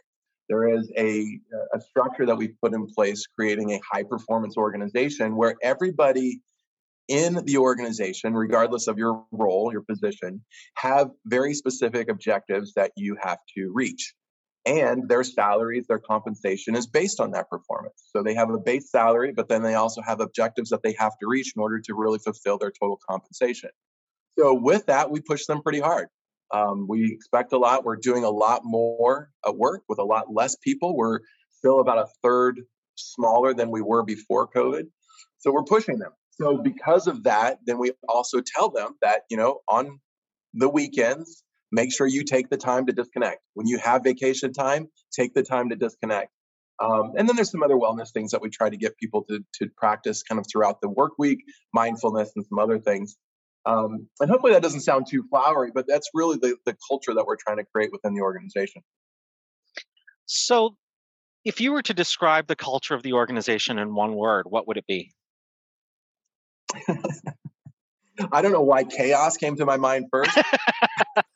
There 0.50 0.68
is 0.68 0.92
a, 0.98 1.40
a 1.74 1.82
structure 1.82 2.26
that 2.26 2.36
we've 2.36 2.56
put 2.62 2.74
in 2.74 2.88
place 2.88 3.26
creating 3.28 3.72
a 3.72 3.82
high 3.92 4.04
performance 4.04 4.58
organization 4.58 5.36
where 5.36 5.56
everybody 5.62 6.42
in 7.08 7.44
the 7.46 7.58
organization, 7.58 8.34
regardless 8.34 8.88
of 8.88 8.98
your 8.98 9.26
role, 9.32 9.72
your 9.72 9.82
position, 9.82 10.44
have 10.76 11.10
very 11.26 11.54
specific 11.54 12.10
objectives 12.10 12.74
that 12.76 12.92
you 12.96 13.18
have 13.22 13.40
to 13.58 13.72
reach. 13.74 14.14
And 14.66 15.08
their 15.08 15.24
salaries, 15.24 15.88
their 15.88 16.00
compensation 16.00 16.76
is 16.76 16.86
based 16.86 17.20
on 17.20 17.32
that 17.32 17.50
performance. 17.50 18.10
So 18.16 18.22
they 18.22 18.36
have 18.36 18.50
a 18.50 18.58
base 18.58 18.92
salary, 18.92 19.32
but 19.32 19.48
then 19.48 19.64
they 19.64 19.76
also 19.76 20.02
have 20.02 20.20
objectives 20.20 20.70
that 20.70 20.84
they 20.84 20.94
have 21.00 21.14
to 21.20 21.28
reach 21.28 21.54
in 21.56 21.62
order 21.62 21.80
to 21.80 21.94
really 21.96 22.20
fulfill 22.20 22.58
their 22.58 22.72
total 22.72 23.00
compensation. 23.10 23.70
So 24.38 24.54
with 24.54 24.86
that, 24.88 25.12
we 25.12 25.22
push 25.22 25.46
them 25.46 25.62
pretty 25.62 25.80
hard. 25.80 26.08
Um, 26.52 26.88
we 26.88 27.12
expect 27.12 27.54
a 27.54 27.58
lot. 27.58 27.84
We're 27.84 27.96
doing 27.96 28.24
a 28.24 28.30
lot 28.30 28.62
more 28.64 29.30
at 29.46 29.56
work 29.56 29.84
with 29.88 30.00
a 30.00 30.04
lot 30.04 30.34
less 30.34 30.56
people. 30.58 30.96
We're 30.96 31.20
still 31.52 31.80
about 31.80 31.98
a 31.98 32.08
third 32.24 32.62
smaller 32.96 33.54
than 33.54 33.72
we 33.72 33.82
were 33.82 34.04
before 34.04 34.48
COVID. 34.48 34.84
So 35.40 35.52
we're 35.52 35.64
pushing 35.64 36.00
them. 36.00 36.12
So 36.32 36.58
because 36.58 37.08
of 37.08 37.24
that, 37.24 37.60
then 37.66 37.78
we 37.78 37.92
also 38.08 38.42
tell 38.42 38.70
them 38.70 38.96
that, 39.02 39.22
you 39.30 39.38
know, 39.38 39.60
on 39.68 40.00
the 40.54 40.70
weekends, 40.70 41.44
make 41.72 41.94
sure 41.94 42.08
you 42.08 42.24
take 42.24 42.50
the 42.50 42.58
time 42.58 42.86
to 42.88 42.94
disconnect. 42.94 43.42
When 43.54 43.68
you 43.68 43.78
have 43.80 44.04
vacation 44.04 44.54
time, 44.54 44.88
take 45.12 45.34
the 45.34 45.44
time 45.44 45.70
to 45.70 45.76
disconnect. 45.76 46.32
Um, 46.82 47.14
and 47.18 47.28
then 47.28 47.36
there's 47.36 47.52
some 47.52 47.62
other 47.62 47.76
wellness 47.76 48.12
things 48.12 48.32
that 48.32 48.42
we 48.42 48.50
try 48.50 48.70
to 48.70 48.78
get 48.78 48.98
people 48.98 49.24
to, 49.30 49.44
to 49.56 49.70
practice 49.78 50.24
kind 50.24 50.40
of 50.40 50.46
throughout 50.50 50.80
the 50.82 50.90
work 50.90 51.14
week, 51.18 51.40
mindfulness 51.74 52.32
and 52.36 52.46
some 52.46 52.58
other 52.58 52.80
things. 52.80 53.18
Um, 53.66 54.08
and 54.22 54.32
hopefully 54.32 54.54
that 54.54 54.64
doesn't 54.64 54.82
sound 54.82 55.08
too 55.10 55.24
flowery, 55.30 55.72
but 55.74 55.86
that's 55.88 56.10
really 56.14 56.38
the, 56.38 56.56
the 56.66 56.76
culture 56.88 57.14
that 57.14 57.26
we're 57.26 57.36
trying 57.36 57.58
to 57.58 57.66
create 57.66 57.92
within 57.92 58.14
the 58.14 58.22
organization. 58.22 58.82
So, 60.26 60.76
if 61.46 61.62
you 61.62 61.72
were 61.72 61.82
to 61.84 61.94
describe 61.94 62.48
the 62.48 62.56
culture 62.56 62.94
of 62.94 63.04
the 63.04 63.14
organization 63.14 63.80
in 63.80 63.96
one 63.96 64.16
word, 64.16 64.46
what 64.48 64.68
would 64.68 64.78
it 64.78 64.86
be? 64.88 65.12
I 68.32 68.42
don't 68.42 68.52
know 68.52 68.62
why 68.62 68.84
chaos 68.84 69.38
came 69.38 69.56
to 69.58 69.66
my 69.66 69.78
mind 69.78 70.06
first. 70.12 70.38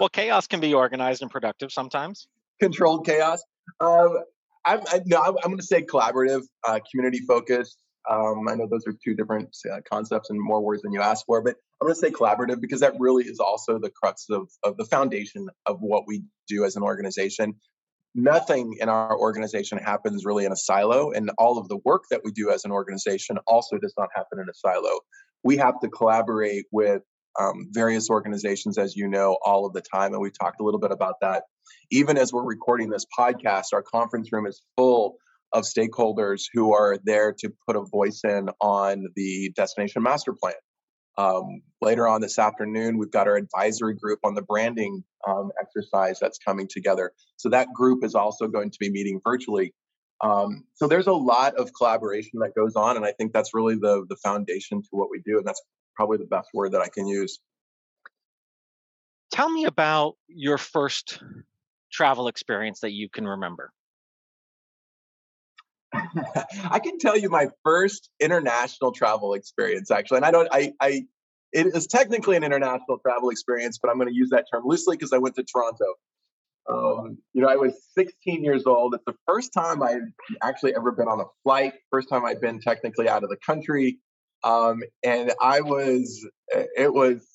well, 0.00 0.08
chaos 0.08 0.46
can 0.46 0.60
be 0.60 0.74
organized 0.74 1.22
and 1.22 1.30
productive 1.30 1.72
sometimes. 1.72 2.26
Controlled 2.60 3.06
chaos. 3.06 3.42
Um, 3.80 4.18
I'm, 4.64 4.80
I, 4.88 5.00
no, 5.04 5.20
I'm, 5.20 5.34
I'm 5.42 5.50
going 5.50 5.58
to 5.58 5.64
say 5.64 5.82
collaborative, 5.82 6.42
uh, 6.66 6.80
community 6.90 7.20
focused, 7.26 7.78
um, 8.10 8.48
I 8.48 8.54
know 8.54 8.66
those 8.70 8.86
are 8.86 8.92
two 8.92 9.14
different 9.14 9.56
uh, 9.70 9.80
concepts 9.90 10.30
and 10.30 10.38
more 10.38 10.62
words 10.62 10.82
than 10.82 10.92
you 10.92 11.00
asked 11.00 11.24
for, 11.26 11.42
but 11.42 11.56
I'm 11.80 11.86
going 11.86 11.94
to 11.94 11.98
say 11.98 12.10
collaborative 12.10 12.60
because 12.60 12.80
that 12.80 12.94
really 12.98 13.24
is 13.24 13.38
also 13.40 13.78
the 13.78 13.90
crux 13.90 14.26
of, 14.30 14.48
of 14.62 14.76
the 14.76 14.84
foundation 14.84 15.48
of 15.66 15.78
what 15.80 16.04
we 16.06 16.24
do 16.46 16.64
as 16.64 16.76
an 16.76 16.82
organization. 16.82 17.54
Nothing 18.14 18.76
in 18.78 18.88
our 18.88 19.18
organization 19.18 19.78
happens 19.78 20.24
really 20.24 20.44
in 20.44 20.52
a 20.52 20.56
silo, 20.56 21.12
and 21.12 21.30
all 21.38 21.58
of 21.58 21.68
the 21.68 21.78
work 21.84 22.04
that 22.10 22.20
we 22.24 22.30
do 22.30 22.50
as 22.50 22.64
an 22.64 22.70
organization 22.70 23.38
also 23.46 23.78
does 23.78 23.94
not 23.98 24.08
happen 24.14 24.38
in 24.38 24.48
a 24.48 24.54
silo. 24.54 25.00
We 25.44 25.58
have 25.58 25.78
to 25.80 25.88
collaborate 25.88 26.64
with 26.72 27.02
um, 27.38 27.68
various 27.70 28.10
organizations, 28.10 28.78
as 28.78 28.96
you 28.96 29.08
know, 29.08 29.36
all 29.44 29.66
of 29.66 29.72
the 29.72 29.82
time, 29.82 30.12
and 30.12 30.20
we've 30.20 30.38
talked 30.38 30.60
a 30.60 30.64
little 30.64 30.80
bit 30.80 30.92
about 30.92 31.16
that. 31.20 31.44
Even 31.90 32.16
as 32.16 32.32
we're 32.32 32.44
recording 32.44 32.90
this 32.90 33.06
podcast, 33.16 33.66
our 33.72 33.82
conference 33.82 34.32
room 34.32 34.46
is 34.46 34.62
full 34.76 35.16
of 35.52 35.64
stakeholders 35.64 36.42
who 36.52 36.74
are 36.74 36.98
there 37.04 37.32
to 37.32 37.52
put 37.66 37.76
a 37.76 37.82
voice 37.82 38.22
in 38.24 38.48
on 38.60 39.06
the 39.14 39.52
destination 39.54 40.02
master 40.02 40.32
plan. 40.32 40.54
Um, 41.16 41.62
later 41.80 42.08
on 42.08 42.20
this 42.20 42.38
afternoon, 42.38 42.98
we've 42.98 43.10
got 43.10 43.28
our 43.28 43.36
advisory 43.36 43.94
group 43.94 44.18
on 44.24 44.34
the 44.34 44.42
branding 44.42 45.04
um, 45.28 45.50
exercise 45.60 46.18
that's 46.20 46.38
coming 46.38 46.68
together. 46.68 47.12
So 47.36 47.50
that 47.50 47.68
group 47.72 48.04
is 48.04 48.14
also 48.14 48.48
going 48.48 48.70
to 48.70 48.78
be 48.80 48.90
meeting 48.90 49.20
virtually. 49.22 49.74
Um, 50.22 50.64
so 50.74 50.86
there's 50.86 51.06
a 51.06 51.12
lot 51.12 51.56
of 51.56 51.72
collaboration 51.74 52.40
that 52.40 52.54
goes 52.54 52.76
on, 52.76 52.96
and 52.96 53.04
I 53.04 53.12
think 53.12 53.32
that's 53.32 53.52
really 53.52 53.74
the 53.74 54.06
the 54.08 54.16
foundation 54.16 54.82
to 54.82 54.88
what 54.92 55.10
we 55.10 55.20
do, 55.24 55.38
and 55.38 55.46
that's 55.46 55.62
probably 55.96 56.18
the 56.18 56.26
best 56.26 56.48
word 56.54 56.72
that 56.72 56.80
I 56.80 56.88
can 56.88 57.06
use. 57.06 57.38
Tell 59.32 59.50
me 59.50 59.64
about 59.64 60.16
your 60.28 60.58
first 60.58 61.20
travel 61.90 62.28
experience 62.28 62.80
that 62.80 62.92
you 62.92 63.08
can 63.08 63.26
remember. 63.26 63.72
I 65.94 66.80
can 66.80 66.98
tell 66.98 67.16
you 67.16 67.30
my 67.30 67.48
first 67.64 68.10
international 68.20 68.92
travel 68.92 69.34
experience 69.34 69.90
actually, 69.90 70.18
and 70.18 70.26
I 70.26 70.30
don't, 70.30 70.48
I, 70.52 70.72
I, 70.80 71.06
it 71.52 71.68
is 71.68 71.86
technically 71.86 72.36
an 72.36 72.42
international 72.42 72.98
travel 72.98 73.30
experience, 73.30 73.78
but 73.80 73.90
I'm 73.90 73.96
going 73.96 74.08
to 74.08 74.14
use 74.14 74.30
that 74.30 74.46
term 74.52 74.64
loosely 74.66 74.96
because 74.96 75.12
I 75.12 75.18
went 75.18 75.36
to 75.36 75.44
Toronto. 75.44 75.94
Um, 76.68 77.18
you 77.32 77.42
know, 77.42 77.48
I 77.48 77.56
was 77.56 77.74
16 77.96 78.42
years 78.42 78.64
old. 78.66 78.94
It's 78.94 79.04
the 79.06 79.14
first 79.26 79.52
time 79.52 79.82
I'd 79.82 80.12
actually 80.42 80.74
ever 80.74 80.92
been 80.92 81.08
on 81.08 81.20
a 81.20 81.24
flight. 81.42 81.74
First 81.90 82.08
time 82.08 82.24
I've 82.24 82.40
been 82.40 82.60
technically 82.60 83.08
out 83.08 83.22
of 83.22 83.30
the 83.30 83.36
country, 83.44 83.98
um, 84.42 84.82
and 85.02 85.32
I 85.40 85.60
was, 85.60 86.26
it 86.76 86.92
was 86.92 87.26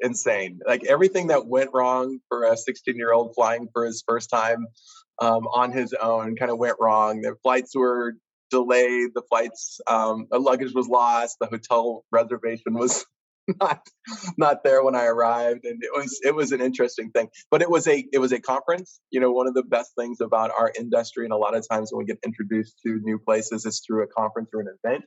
insane. 0.00 0.60
Like 0.66 0.84
everything 0.84 1.28
that 1.28 1.46
went 1.46 1.70
wrong 1.72 2.18
for 2.28 2.44
a 2.44 2.56
16 2.56 2.96
year 2.96 3.12
old 3.12 3.34
flying 3.34 3.68
for 3.72 3.84
his 3.84 4.02
first 4.06 4.30
time 4.30 4.66
um, 5.20 5.46
on 5.46 5.72
his 5.72 5.94
own 5.94 6.36
kind 6.36 6.50
of 6.50 6.58
went 6.58 6.76
wrong. 6.80 7.22
The 7.22 7.36
flights 7.42 7.74
were 7.74 8.14
delayed. 8.50 9.10
The 9.14 9.22
flights, 9.28 9.80
um, 9.86 10.26
the 10.30 10.38
luggage 10.38 10.74
was 10.74 10.88
lost. 10.88 11.36
The 11.40 11.46
hotel 11.46 12.04
reservation 12.12 12.74
was 12.74 13.04
not 13.60 13.86
not 14.36 14.64
there 14.64 14.82
when 14.82 14.94
I 14.94 15.04
arrived, 15.04 15.64
and 15.64 15.82
it 15.82 15.90
was 15.94 16.20
it 16.24 16.34
was 16.34 16.52
an 16.52 16.60
interesting 16.60 17.10
thing. 17.10 17.28
But 17.50 17.62
it 17.62 17.70
was 17.70 17.86
a 17.86 18.04
it 18.12 18.18
was 18.18 18.32
a 18.32 18.40
conference. 18.40 19.00
You 19.10 19.20
know, 19.20 19.30
one 19.30 19.46
of 19.46 19.54
the 19.54 19.62
best 19.62 19.92
things 19.98 20.20
about 20.20 20.50
our 20.50 20.72
industry, 20.78 21.24
and 21.24 21.32
a 21.32 21.36
lot 21.36 21.54
of 21.54 21.66
times 21.68 21.92
when 21.92 21.98
we 21.98 22.04
get 22.06 22.18
introduced 22.24 22.80
to 22.84 23.00
new 23.02 23.18
places, 23.18 23.66
is 23.66 23.82
through 23.86 24.02
a 24.02 24.06
conference 24.06 24.50
or 24.52 24.60
an 24.60 24.68
event. 24.82 25.04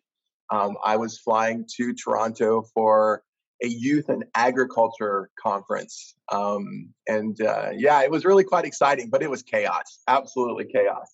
Um, 0.52 0.78
I 0.84 0.98
was 0.98 1.18
flying 1.20 1.66
to 1.78 1.94
Toronto 1.94 2.64
for 2.74 3.24
a 3.62 3.68
youth 3.68 4.10
and 4.10 4.26
agriculture 4.36 5.30
conference. 5.40 6.16
Um, 6.32 6.94
and 7.08 7.40
uh, 7.42 7.72
yeah, 7.76 8.02
it 8.04 8.10
was 8.12 8.26
really 8.26 8.44
quite 8.44 8.66
exciting, 8.66 9.10
but 9.10 9.22
it 9.22 9.30
was 9.30 9.44
chaos, 9.44 10.00
absolutely 10.08 10.66
chaos. 10.66 11.08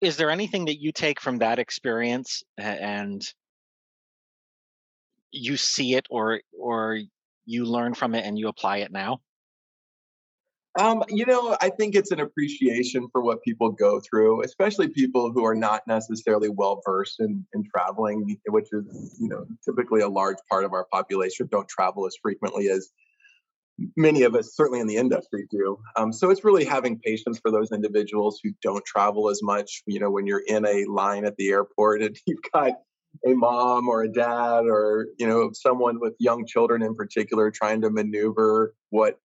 Is 0.00 0.16
there 0.16 0.30
anything 0.30 0.66
that 0.66 0.80
you 0.80 0.92
take 0.92 1.20
from 1.20 1.38
that 1.38 1.58
experience 1.58 2.42
and 2.58 3.26
you 5.34 5.56
see 5.56 5.94
it 5.94 6.06
or 6.10 6.40
or 6.58 7.00
you 7.44 7.64
learn 7.64 7.94
from 7.94 8.14
it 8.14 8.24
and 8.24 8.38
you 8.38 8.48
apply 8.48 8.78
it 8.78 8.92
now? 8.92 9.20
Um, 10.76 11.04
you 11.08 11.24
know, 11.24 11.56
I 11.60 11.68
think 11.70 11.94
it's 11.94 12.10
an 12.10 12.18
appreciation 12.18 13.06
for 13.12 13.22
what 13.22 13.42
people 13.44 13.70
go 13.70 14.00
through, 14.00 14.42
especially 14.42 14.88
people 14.88 15.30
who 15.30 15.44
are 15.44 15.54
not 15.54 15.82
necessarily 15.86 16.48
well 16.48 16.82
versed 16.84 17.20
in, 17.20 17.46
in 17.54 17.62
traveling, 17.72 18.36
which 18.48 18.66
is, 18.72 19.16
you 19.20 19.28
know, 19.28 19.46
typically 19.64 20.00
a 20.00 20.08
large 20.08 20.38
part 20.50 20.64
of 20.64 20.72
our 20.72 20.86
population 20.92 21.48
don't 21.52 21.68
travel 21.68 22.06
as 22.06 22.16
frequently 22.20 22.70
as 22.70 22.90
many 23.96 24.22
of 24.22 24.34
us, 24.34 24.56
certainly 24.56 24.80
in 24.80 24.88
the 24.88 24.96
industry, 24.96 25.46
do. 25.48 25.78
Um, 25.96 26.12
so 26.12 26.30
it's 26.30 26.44
really 26.44 26.64
having 26.64 26.98
patience 26.98 27.38
for 27.38 27.52
those 27.52 27.70
individuals 27.70 28.40
who 28.42 28.50
don't 28.60 28.84
travel 28.84 29.28
as 29.28 29.42
much. 29.44 29.82
You 29.86 30.00
know, 30.00 30.10
when 30.10 30.26
you're 30.26 30.44
in 30.46 30.66
a 30.66 30.84
line 30.86 31.24
at 31.24 31.36
the 31.36 31.50
airport 31.50 32.02
and 32.02 32.16
you've 32.26 32.42
got 32.52 32.72
a 33.26 33.34
mom 33.34 33.88
or 33.88 34.02
a 34.02 34.12
dad 34.12 34.66
or 34.66 35.06
you 35.18 35.26
know 35.26 35.50
someone 35.52 36.00
with 36.00 36.14
young 36.18 36.46
children 36.46 36.82
in 36.82 36.94
particular 36.94 37.50
trying 37.50 37.80
to 37.82 37.90
maneuver 37.90 38.74
what 38.90 39.18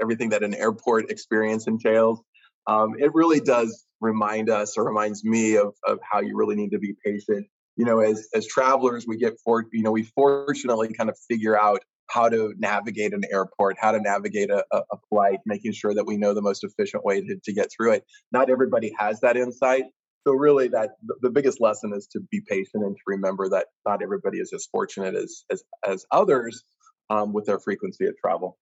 everything 0.00 0.30
that 0.30 0.42
an 0.42 0.54
airport 0.54 1.10
experience 1.10 1.66
entails. 1.66 2.20
Um, 2.66 2.94
it 2.98 3.12
really 3.14 3.40
does 3.40 3.86
remind 4.00 4.50
us 4.50 4.76
or 4.76 4.84
reminds 4.84 5.24
me 5.24 5.56
of, 5.56 5.74
of 5.86 5.98
how 6.08 6.20
you 6.20 6.36
really 6.36 6.56
need 6.56 6.70
to 6.70 6.78
be 6.78 6.94
patient. 7.04 7.46
You 7.76 7.84
know, 7.84 8.00
as 8.00 8.28
as 8.34 8.46
travelers, 8.46 9.06
we 9.06 9.16
get 9.16 9.34
for 9.44 9.64
you 9.72 9.82
know 9.82 9.92
we 9.92 10.02
fortunately 10.02 10.92
kind 10.92 11.08
of 11.08 11.16
figure 11.28 11.58
out 11.58 11.80
how 12.08 12.28
to 12.28 12.52
navigate 12.58 13.14
an 13.14 13.22
airport, 13.30 13.76
how 13.80 13.92
to 13.92 14.00
navigate 14.00 14.50
a, 14.50 14.64
a 14.72 14.96
flight, 15.08 15.38
making 15.46 15.72
sure 15.72 15.94
that 15.94 16.04
we 16.06 16.16
know 16.16 16.34
the 16.34 16.42
most 16.42 16.64
efficient 16.64 17.04
way 17.04 17.20
to, 17.20 17.36
to 17.44 17.52
get 17.52 17.70
through 17.70 17.92
it. 17.92 18.04
Not 18.32 18.50
everybody 18.50 18.92
has 18.98 19.20
that 19.20 19.36
insight. 19.36 19.84
So 20.26 20.34
really 20.34 20.68
that 20.68 20.90
the 21.22 21.30
biggest 21.30 21.60
lesson 21.60 21.92
is 21.94 22.06
to 22.08 22.20
be 22.30 22.42
patient 22.46 22.84
and 22.84 22.94
to 22.94 23.02
remember 23.06 23.48
that 23.48 23.66
not 23.86 24.02
everybody 24.02 24.38
is 24.38 24.52
as 24.52 24.66
fortunate 24.70 25.14
as 25.14 25.44
as, 25.50 25.64
as 25.86 26.04
others 26.10 26.62
um, 27.08 27.32
with 27.32 27.46
their 27.46 27.58
frequency 27.58 28.06
of 28.06 28.14
travel. 28.18 28.58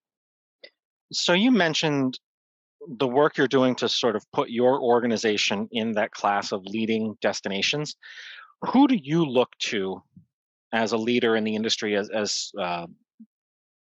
So 1.13 1.33
you 1.33 1.51
mentioned 1.51 2.19
the 2.87 3.09
work 3.09 3.37
you're 3.37 3.49
doing 3.49 3.75
to 3.77 3.89
sort 3.89 4.15
of 4.15 4.25
put 4.33 4.51
your 4.51 4.81
organization 4.81 5.69
in 5.73 5.93
that 5.93 6.13
class 6.13 6.53
of 6.53 6.65
leading 6.65 7.17
destinations. 7.21 7.97
Who 8.73 8.87
do 8.89 8.97
you 8.97 9.25
look 9.25 9.51
to 9.71 10.03
as 10.73 10.93
a 10.93 10.97
leader 10.97 11.37
in 11.37 11.45
the 11.45 11.55
industry, 11.55 11.97
as, 11.97 12.09
as 12.11 12.51
uh, 12.59 12.87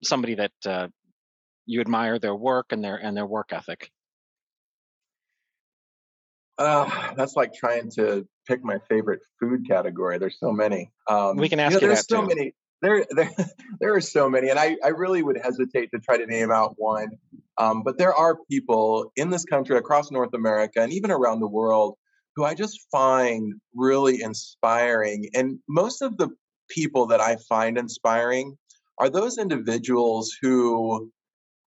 somebody 0.02 0.34
that 0.36 0.52
uh, 0.64 0.88
you 1.66 1.80
admire 1.80 2.18
their 2.18 2.34
work 2.34 2.66
and 2.70 2.82
their 2.82 2.96
and 2.96 3.16
their 3.16 3.26
work 3.26 3.52
ethic? 3.52 3.90
Uh, 6.58 7.14
that's 7.16 7.36
like 7.36 7.52
trying 7.52 7.90
to 7.90 8.26
pick 8.46 8.64
my 8.64 8.78
favorite 8.88 9.20
food 9.40 9.66
category. 9.68 10.18
There's 10.18 10.38
so 10.38 10.52
many. 10.52 10.90
Um, 11.08 11.36
we 11.36 11.48
can 11.48 11.60
ask 11.60 11.74
you, 11.74 11.80
know, 11.80 11.88
you 11.88 11.94
there's 11.94 12.06
so 12.08 12.22
too. 12.22 12.28
many 12.28 12.54
there, 12.82 13.04
there, 13.14 13.30
there 13.80 13.94
are 13.94 14.00
so 14.00 14.28
many, 14.28 14.48
and 14.48 14.58
I, 14.58 14.76
I 14.84 14.88
really 14.88 15.22
would 15.22 15.38
hesitate 15.42 15.90
to 15.92 16.00
try 16.00 16.16
to 16.18 16.26
name 16.26 16.50
out 16.50 16.74
one. 16.76 17.10
Um, 17.58 17.82
but 17.82 17.98
there 17.98 18.14
are 18.14 18.38
people 18.50 19.12
in 19.16 19.30
this 19.30 19.44
country, 19.44 19.76
across 19.76 20.10
North 20.10 20.34
America, 20.34 20.80
and 20.80 20.92
even 20.92 21.10
around 21.10 21.40
the 21.40 21.48
world 21.48 21.96
who 22.34 22.44
I 22.44 22.54
just 22.54 22.86
find 22.92 23.54
really 23.74 24.20
inspiring. 24.20 25.30
And 25.34 25.58
most 25.68 26.02
of 26.02 26.18
the 26.18 26.28
people 26.68 27.06
that 27.06 27.20
I 27.20 27.36
find 27.48 27.78
inspiring 27.78 28.58
are 28.98 29.08
those 29.08 29.38
individuals 29.38 30.36
who 30.42 31.10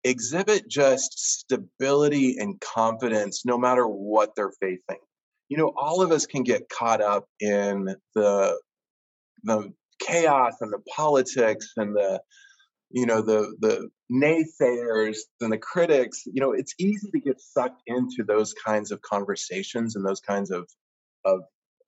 exhibit 0.04 0.68
just 0.68 1.18
stability 1.18 2.37
and 2.38 2.61
confidence 2.61 3.44
no 3.44 3.58
matter 3.58 3.87
what 3.87 4.34
they're 4.37 4.52
facing. 4.61 5.00
You 5.48 5.56
know, 5.56 5.72
all 5.76 6.02
of 6.02 6.12
us 6.12 6.26
can 6.26 6.42
get 6.42 6.68
caught 6.68 7.00
up 7.00 7.26
in 7.40 7.96
the 8.14 8.58
the 9.44 9.72
chaos 10.00 10.54
and 10.61 10.72
the 10.72 10.82
politics 10.94 11.72
and 11.76 11.94
the 11.94 12.20
you 12.90 13.06
know 13.06 13.20
the 13.20 13.54
the 13.61 13.88
naysayers 14.11 15.18
and 15.40 15.52
the 15.52 15.58
critics 15.58 16.22
you 16.26 16.40
know 16.40 16.52
it's 16.52 16.74
easy 16.78 17.11
to 17.11 17.20
get 17.20 17.40
sucked 17.40 17.82
into 17.87 18.24
those 18.26 18.54
kinds 18.54 18.90
of 18.90 19.02
conversations 19.02 19.96
and 19.96 20.06
those 20.06 20.20
kinds 20.20 20.50
of 20.50 20.68
of 21.24 21.40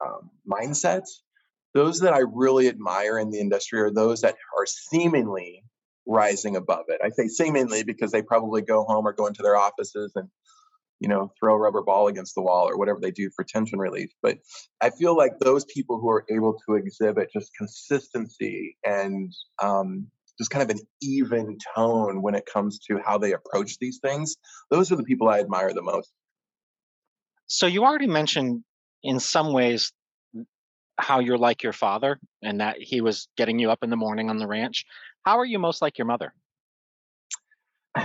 um, 0.04 0.30
mindsets 0.46 1.20
those 1.72 2.00
that 2.00 2.12
i 2.12 2.22
really 2.32 2.68
admire 2.68 3.18
in 3.18 3.30
the 3.30 3.40
industry 3.40 3.80
are 3.80 3.90
those 3.90 4.20
that 4.20 4.36
are 4.58 4.66
seemingly 4.66 5.62
rising 6.10 6.56
above 6.56 6.84
it 6.88 7.00
i 7.04 7.08
say 7.08 7.28
seemingly 7.28 7.82
because 7.82 8.10
they 8.10 8.22
probably 8.22 8.62
go 8.62 8.84
home 8.84 9.06
or 9.06 9.12
go 9.12 9.26
into 9.26 9.42
their 9.42 9.56
offices 9.56 10.12
and 10.14 10.28
you 10.98 11.08
know 11.08 11.32
throw 11.38 11.54
a 11.54 11.58
rubber 11.58 11.82
ball 11.82 12.08
against 12.08 12.34
the 12.34 12.42
wall 12.42 12.68
or 12.68 12.76
whatever 12.76 12.98
they 13.00 13.10
do 13.10 13.30
for 13.34 13.44
tension 13.44 13.78
relief 13.78 14.10
but 14.22 14.38
i 14.80 14.90
feel 14.90 15.16
like 15.16 15.38
those 15.38 15.64
people 15.66 16.00
who 16.00 16.08
are 16.08 16.24
able 16.30 16.58
to 16.66 16.74
exhibit 16.74 17.30
just 17.32 17.50
consistency 17.56 18.76
and 18.84 19.32
um, 19.62 20.06
just 20.40 20.50
kind 20.50 20.62
of 20.62 20.74
an 20.74 20.82
even 21.02 21.58
tone 21.76 22.22
when 22.22 22.34
it 22.34 22.48
comes 22.50 22.78
to 22.78 22.98
how 23.04 23.18
they 23.18 23.34
approach 23.34 23.76
these 23.78 23.98
things. 24.02 24.36
Those 24.70 24.90
are 24.90 24.96
the 24.96 25.04
people 25.04 25.28
I 25.28 25.38
admire 25.38 25.74
the 25.74 25.82
most. 25.82 26.10
So 27.46 27.66
you 27.66 27.84
already 27.84 28.06
mentioned 28.06 28.64
in 29.02 29.20
some 29.20 29.52
ways 29.52 29.92
how 31.00 31.20
you're 31.20 31.38
like 31.38 31.62
your 31.62 31.72
father 31.72 32.18
and 32.42 32.60
that 32.60 32.80
he 32.80 33.00
was 33.00 33.28
getting 33.36 33.58
you 33.58 33.70
up 33.70 33.82
in 33.82 33.90
the 33.90 33.96
morning 33.96 34.30
on 34.30 34.38
the 34.38 34.46
ranch. 34.46 34.84
How 35.24 35.38
are 35.38 35.44
you 35.44 35.58
most 35.58 35.82
like 35.82 35.98
your 35.98 36.06
mother? 36.06 36.32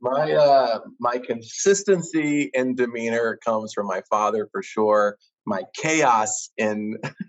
my 0.00 0.32
uh 0.32 0.78
my 1.00 1.18
consistency 1.18 2.50
in 2.54 2.76
demeanor 2.76 3.38
comes 3.44 3.72
from 3.74 3.86
my 3.86 4.00
father 4.08 4.48
for 4.52 4.62
sure 4.62 5.18
my 5.46 5.62
chaos 5.74 6.50
in, 6.58 6.98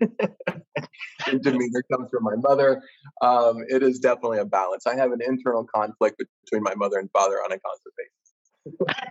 in 1.30 1.40
demeanor 1.40 1.84
comes 1.90 2.10
from 2.10 2.24
my 2.24 2.34
mother. 2.36 2.82
Um, 3.22 3.64
it 3.68 3.82
is 3.82 4.00
definitely 4.00 4.38
a 4.38 4.44
balance. 4.44 4.86
I 4.86 4.96
have 4.96 5.12
an 5.12 5.20
internal 5.24 5.64
conflict 5.74 6.22
between 6.44 6.62
my 6.62 6.74
mother 6.74 6.98
and 6.98 7.08
father 7.12 7.36
on 7.36 7.52
a 7.52 7.58
constant 7.60 7.94
basis. 7.96 9.06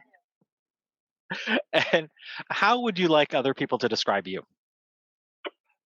and 1.93 2.09
how 2.49 2.81
would 2.81 2.99
you 2.99 3.07
like 3.07 3.33
other 3.33 3.53
people 3.53 3.77
to 3.79 3.89
describe 3.89 4.27
you? 4.27 4.43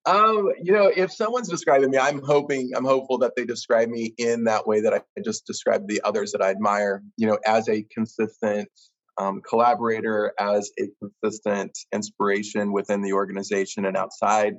Um, 0.06 0.52
you 0.62 0.74
know, 0.74 0.88
if 0.88 1.12
someone's 1.12 1.50
describing 1.50 1.92
me, 1.92 1.98
I'm 1.98 2.22
hoping, 2.24 2.72
I'm 2.76 2.86
hopeful 2.86 3.20
that 3.20 3.34
they 3.36 3.46
describe 3.46 3.90
me 3.90 4.14
in 4.18 4.46
that 4.46 4.66
way 4.66 4.82
that 4.82 4.94
I 4.94 5.02
just 5.24 5.46
described 5.46 5.88
the 5.88 6.02
others 6.04 6.32
that 6.32 6.42
I 6.42 6.50
admire. 6.50 7.04
You 7.18 7.28
know, 7.28 7.38
as 7.46 7.70
a 7.70 7.84
consistent, 7.84 8.70
um, 9.20 9.42
collaborator, 9.48 10.34
as 10.40 10.72
a 10.80 10.88
consistent 11.00 11.78
inspiration 11.94 12.72
within 12.72 13.02
the 13.02 13.14
organization 13.14 13.86
and 13.86 13.96
outside. 13.96 14.56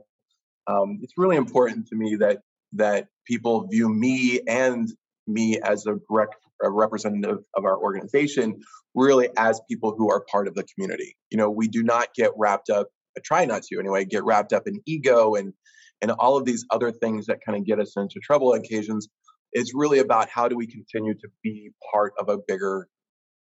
Um, 0.69 1.01
it's 1.03 1.15
really 1.17 1.37
important 1.37 1.89
to 1.89 1.97
me 1.97 2.17
that 2.21 2.39
that 2.75 3.09
people 3.27 3.67
view 3.69 3.89
me 3.89 4.41
and 4.47 4.89
me 5.27 5.59
as 5.61 5.87
a, 5.87 5.97
rec- 6.09 6.29
a 6.63 6.71
representative 6.71 7.39
of 7.55 7.65
our 7.65 7.77
organization 7.77 8.61
really 8.95 9.29
as 9.37 9.61
people 9.69 9.95
who 9.97 10.11
are 10.11 10.25
part 10.31 10.49
of 10.49 10.55
the 10.55 10.65
community. 10.65 11.17
You 11.31 11.39
know, 11.39 11.51
we 11.51 11.69
do 11.69 11.83
not 11.83 12.15
get 12.15 12.33
wrapped 12.37 12.71
up. 12.71 12.89
I 13.17 13.21
try 13.25 13.45
not 13.45 13.63
to 13.65 13.79
anyway. 13.79 14.05
Get 14.05 14.25
wrapped 14.25 14.53
up 14.53 14.67
in 14.67 14.81
ego 14.87 15.35
and 15.35 15.53
and 16.01 16.11
all 16.13 16.37
of 16.37 16.45
these 16.45 16.65
other 16.71 16.91
things 16.91 17.27
that 17.27 17.39
kind 17.45 17.57
of 17.57 17.65
get 17.65 17.79
us 17.79 17.97
into 17.97 18.19
trouble 18.21 18.55
occasions. 18.55 19.09
It's 19.53 19.73
really 19.75 20.01
about 20.01 20.29
how 20.29 20.49
do 20.49 20.57
we 20.57 20.67
continue 20.67 21.15
to 21.15 21.29
be 21.43 21.71
part 21.93 22.15
of 22.19 22.29
a 22.29 22.39
bigger 22.49 22.89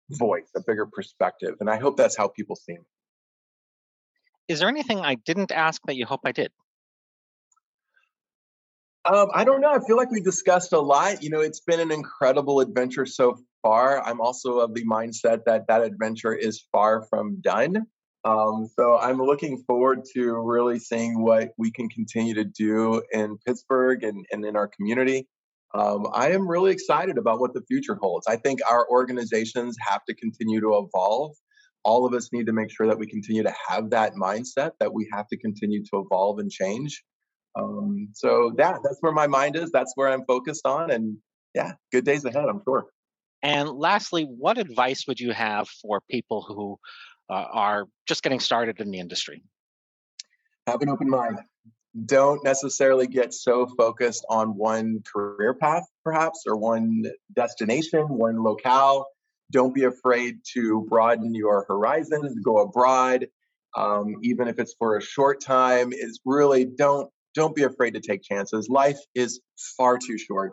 voice, 0.10 0.50
a 0.56 0.62
bigger 0.66 0.88
perspective. 0.88 1.56
And 1.60 1.70
I 1.70 1.78
hope 1.78 1.98
that's 1.98 2.18
how 2.18 2.30
people 2.30 2.56
see 2.56 2.74
me. 2.74 2.86
Is 4.48 4.60
there 4.60 4.70
anything 4.70 5.02
I 5.02 5.16
didn't 5.16 5.52
ask 5.52 5.82
that 5.86 5.96
you 5.96 6.06
hope 6.06 6.22
I 6.26 6.32
did? 6.32 6.52
Um, 9.06 9.28
I 9.34 9.44
don't 9.44 9.62
know. 9.62 9.72
I 9.72 9.80
feel 9.80 9.96
like 9.96 10.12
we 10.12 10.22
discussed 10.22 10.74
a 10.74 10.80
lot. 10.80 11.24
You 11.24 11.30
know, 11.30 11.40
it's 11.40 11.62
been 11.62 11.80
an 11.80 11.92
incredible 11.92 12.60
adventure 12.60 13.06
so 13.06 13.38
far. 13.62 14.06
I'm 14.06 14.20
also 14.20 14.60
of 14.60 14.74
the 14.74 14.86
mindset 14.86 15.46
that 15.46 15.68
that 15.68 15.82
adventure 15.82 16.34
is 16.34 16.66
far 16.72 17.04
from 17.04 17.40
done. 17.40 17.86
Um, 18.26 18.68
so 18.78 18.98
I'm 18.98 19.22
looking 19.22 19.64
forward 19.66 20.04
to 20.14 20.34
really 20.34 20.80
seeing 20.80 21.22
what 21.22 21.52
we 21.58 21.72
can 21.72 21.88
continue 21.88 22.34
to 22.34 22.44
do 22.44 23.02
in 23.12 23.38
Pittsburgh 23.46 24.04
and, 24.04 24.26
and 24.32 24.44
in 24.44 24.56
our 24.56 24.68
community 24.68 25.28
um, 25.74 26.08
I 26.14 26.32
am 26.32 26.48
really 26.48 26.72
excited 26.72 27.18
about 27.18 27.40
what 27.40 27.54
the 27.54 27.62
future 27.68 27.96
holds. 27.96 28.26
I 28.28 28.38
think 28.38 28.60
our 28.70 28.90
organizations 28.90 29.76
have 29.86 30.04
to 30.06 30.16
continue 30.16 30.62
to 30.62 30.88
evolve. 30.88 31.36
All 31.84 32.06
of 32.06 32.14
us 32.14 32.30
need 32.32 32.46
to 32.48 32.54
make 32.54 32.72
sure 32.72 32.88
that 32.88 32.98
we 32.98 33.06
continue 33.06 33.44
to 33.44 33.54
have 33.68 33.90
that 33.92 34.14
mindset 34.14 34.72
that 34.80 34.94
we 34.94 35.08
have 35.14 35.28
to 35.28 35.38
continue 35.38 35.84
to 35.84 36.00
evolve 36.00 36.40
and 36.40 36.50
change. 36.50 37.04
Um, 37.58 38.10
so 38.14 38.54
yeah, 38.58 38.78
that's 38.84 38.98
where 39.02 39.12
my 39.12 39.28
mind 39.28 39.56
is. 39.56 39.72
That's 39.72 39.92
where 39.96 40.10
I'm 40.10 40.26
focused 40.26 40.66
on, 40.66 40.92
and 40.92 41.18
yeah, 41.54 41.74
good 41.92 42.06
days 42.06 42.24
ahead. 42.24 42.46
I'm 42.46 42.62
sure. 42.64 42.88
And 43.44 43.70
lastly, 43.70 44.24
what 44.24 44.58
advice 44.58 45.06
would 45.08 45.20
you 45.20 45.32
have 45.32 45.68
for 45.68 46.02
people 46.10 46.44
who 46.48 46.78
uh, 47.30 47.46
are 47.52 47.88
just 48.08 48.24
getting 48.24 48.40
started 48.40 48.80
in 48.80 48.92
the 48.92 49.00
industry? 49.00 49.44
Have 50.68 50.82
an 50.82 50.90
open 50.90 51.10
mind 51.10 51.40
don't 52.06 52.44
necessarily 52.44 53.08
get 53.08 53.34
so 53.34 53.66
focused 53.78 54.26
on 54.30 54.56
one 54.56 55.02
career 55.12 55.54
path, 55.54 55.84
perhaps, 56.04 56.44
or 56.46 56.56
one 56.56 57.04
destination, 57.34 58.08
one 58.10 58.44
locale. 58.44 59.08
Don't 59.52 59.74
be 59.74 59.86
afraid 59.86 60.40
to 60.54 60.86
broaden 60.90 61.34
your 61.34 61.66
horizons, 61.68 62.38
go 62.44 62.58
abroad, 62.58 63.28
um, 63.76 64.16
even 64.22 64.48
if 64.48 64.60
it's 64.60 64.76
for 64.78 64.98
a 64.98 65.02
short 65.02 65.42
time. 65.42 65.94
Is 65.94 66.20
really 66.26 66.66
don't 66.66 67.10
don't 67.34 67.56
be 67.56 67.64
afraid 67.64 67.94
to 67.94 68.02
take 68.02 68.22
chances. 68.24 68.68
Life 68.70 69.00
is 69.16 69.40
far 69.78 69.98
too 69.98 70.18
short. 70.18 70.52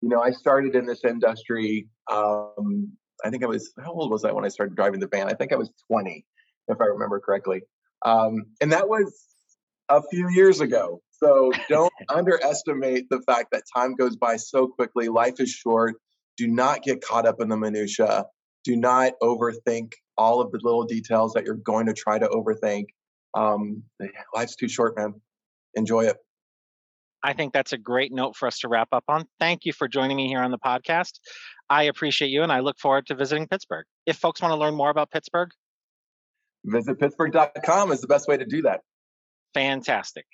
You 0.00 0.08
know, 0.08 0.22
I 0.22 0.30
started 0.30 0.74
in 0.74 0.86
this 0.86 1.04
industry. 1.04 1.88
Um, 2.10 2.92
I 3.24 3.30
think 3.30 3.44
I 3.44 3.46
was 3.46 3.72
how 3.82 3.92
old 3.92 4.10
was 4.10 4.24
I 4.24 4.32
when 4.32 4.44
I 4.44 4.48
started 4.48 4.76
driving 4.76 5.00
the 5.00 5.08
van? 5.08 5.28
I 5.28 5.34
think 5.34 5.52
I 5.52 5.56
was 5.56 5.70
20, 5.90 6.24
if 6.68 6.80
I 6.80 6.84
remember 6.84 7.20
correctly. 7.20 7.62
Um, 8.04 8.46
and 8.60 8.72
that 8.72 8.88
was 8.88 9.26
a 9.88 10.02
few 10.10 10.28
years 10.30 10.60
ago. 10.60 11.00
So 11.10 11.52
don't 11.68 11.92
underestimate 12.08 13.10
the 13.10 13.20
fact 13.22 13.48
that 13.52 13.64
time 13.74 13.94
goes 13.94 14.16
by 14.16 14.36
so 14.36 14.68
quickly. 14.68 15.08
Life 15.08 15.40
is 15.40 15.50
short. 15.50 15.96
Do 16.36 16.46
not 16.46 16.82
get 16.82 17.02
caught 17.02 17.26
up 17.26 17.40
in 17.40 17.48
the 17.48 17.56
minutia. 17.56 18.26
Do 18.64 18.76
not 18.76 19.12
overthink 19.22 19.92
all 20.16 20.40
of 20.40 20.52
the 20.52 20.60
little 20.62 20.84
details 20.84 21.32
that 21.34 21.44
you're 21.44 21.54
going 21.54 21.86
to 21.86 21.94
try 21.94 22.18
to 22.18 22.28
overthink. 22.28 22.86
Um, 23.34 23.82
life's 24.34 24.56
too 24.56 24.68
short, 24.68 24.96
man. 24.96 25.14
Enjoy 25.74 26.06
it. 26.06 26.16
I 27.22 27.34
think 27.34 27.52
that's 27.52 27.72
a 27.72 27.78
great 27.78 28.12
note 28.12 28.36
for 28.36 28.46
us 28.46 28.60
to 28.60 28.68
wrap 28.68 28.88
up 28.92 29.04
on. 29.08 29.26
Thank 29.38 29.66
you 29.66 29.72
for 29.72 29.88
joining 29.88 30.16
me 30.16 30.28
here 30.28 30.40
on 30.40 30.50
the 30.50 30.58
podcast. 30.58 31.20
I 31.70 31.84
appreciate 31.84 32.28
you 32.28 32.42
and 32.42 32.52
I 32.52 32.60
look 32.60 32.78
forward 32.78 33.06
to 33.06 33.14
visiting 33.14 33.46
Pittsburgh. 33.46 33.86
If 34.04 34.16
folks 34.16 34.42
want 34.42 34.52
to 34.52 34.56
learn 34.56 34.74
more 34.74 34.90
about 34.90 35.10
Pittsburgh, 35.10 35.50
visit 36.64 36.98
pittsburgh.com 36.98 37.92
is 37.92 38.00
the 38.00 38.08
best 38.08 38.28
way 38.28 38.36
to 38.36 38.44
do 38.44 38.62
that. 38.62 38.80
Fantastic. 39.54 40.26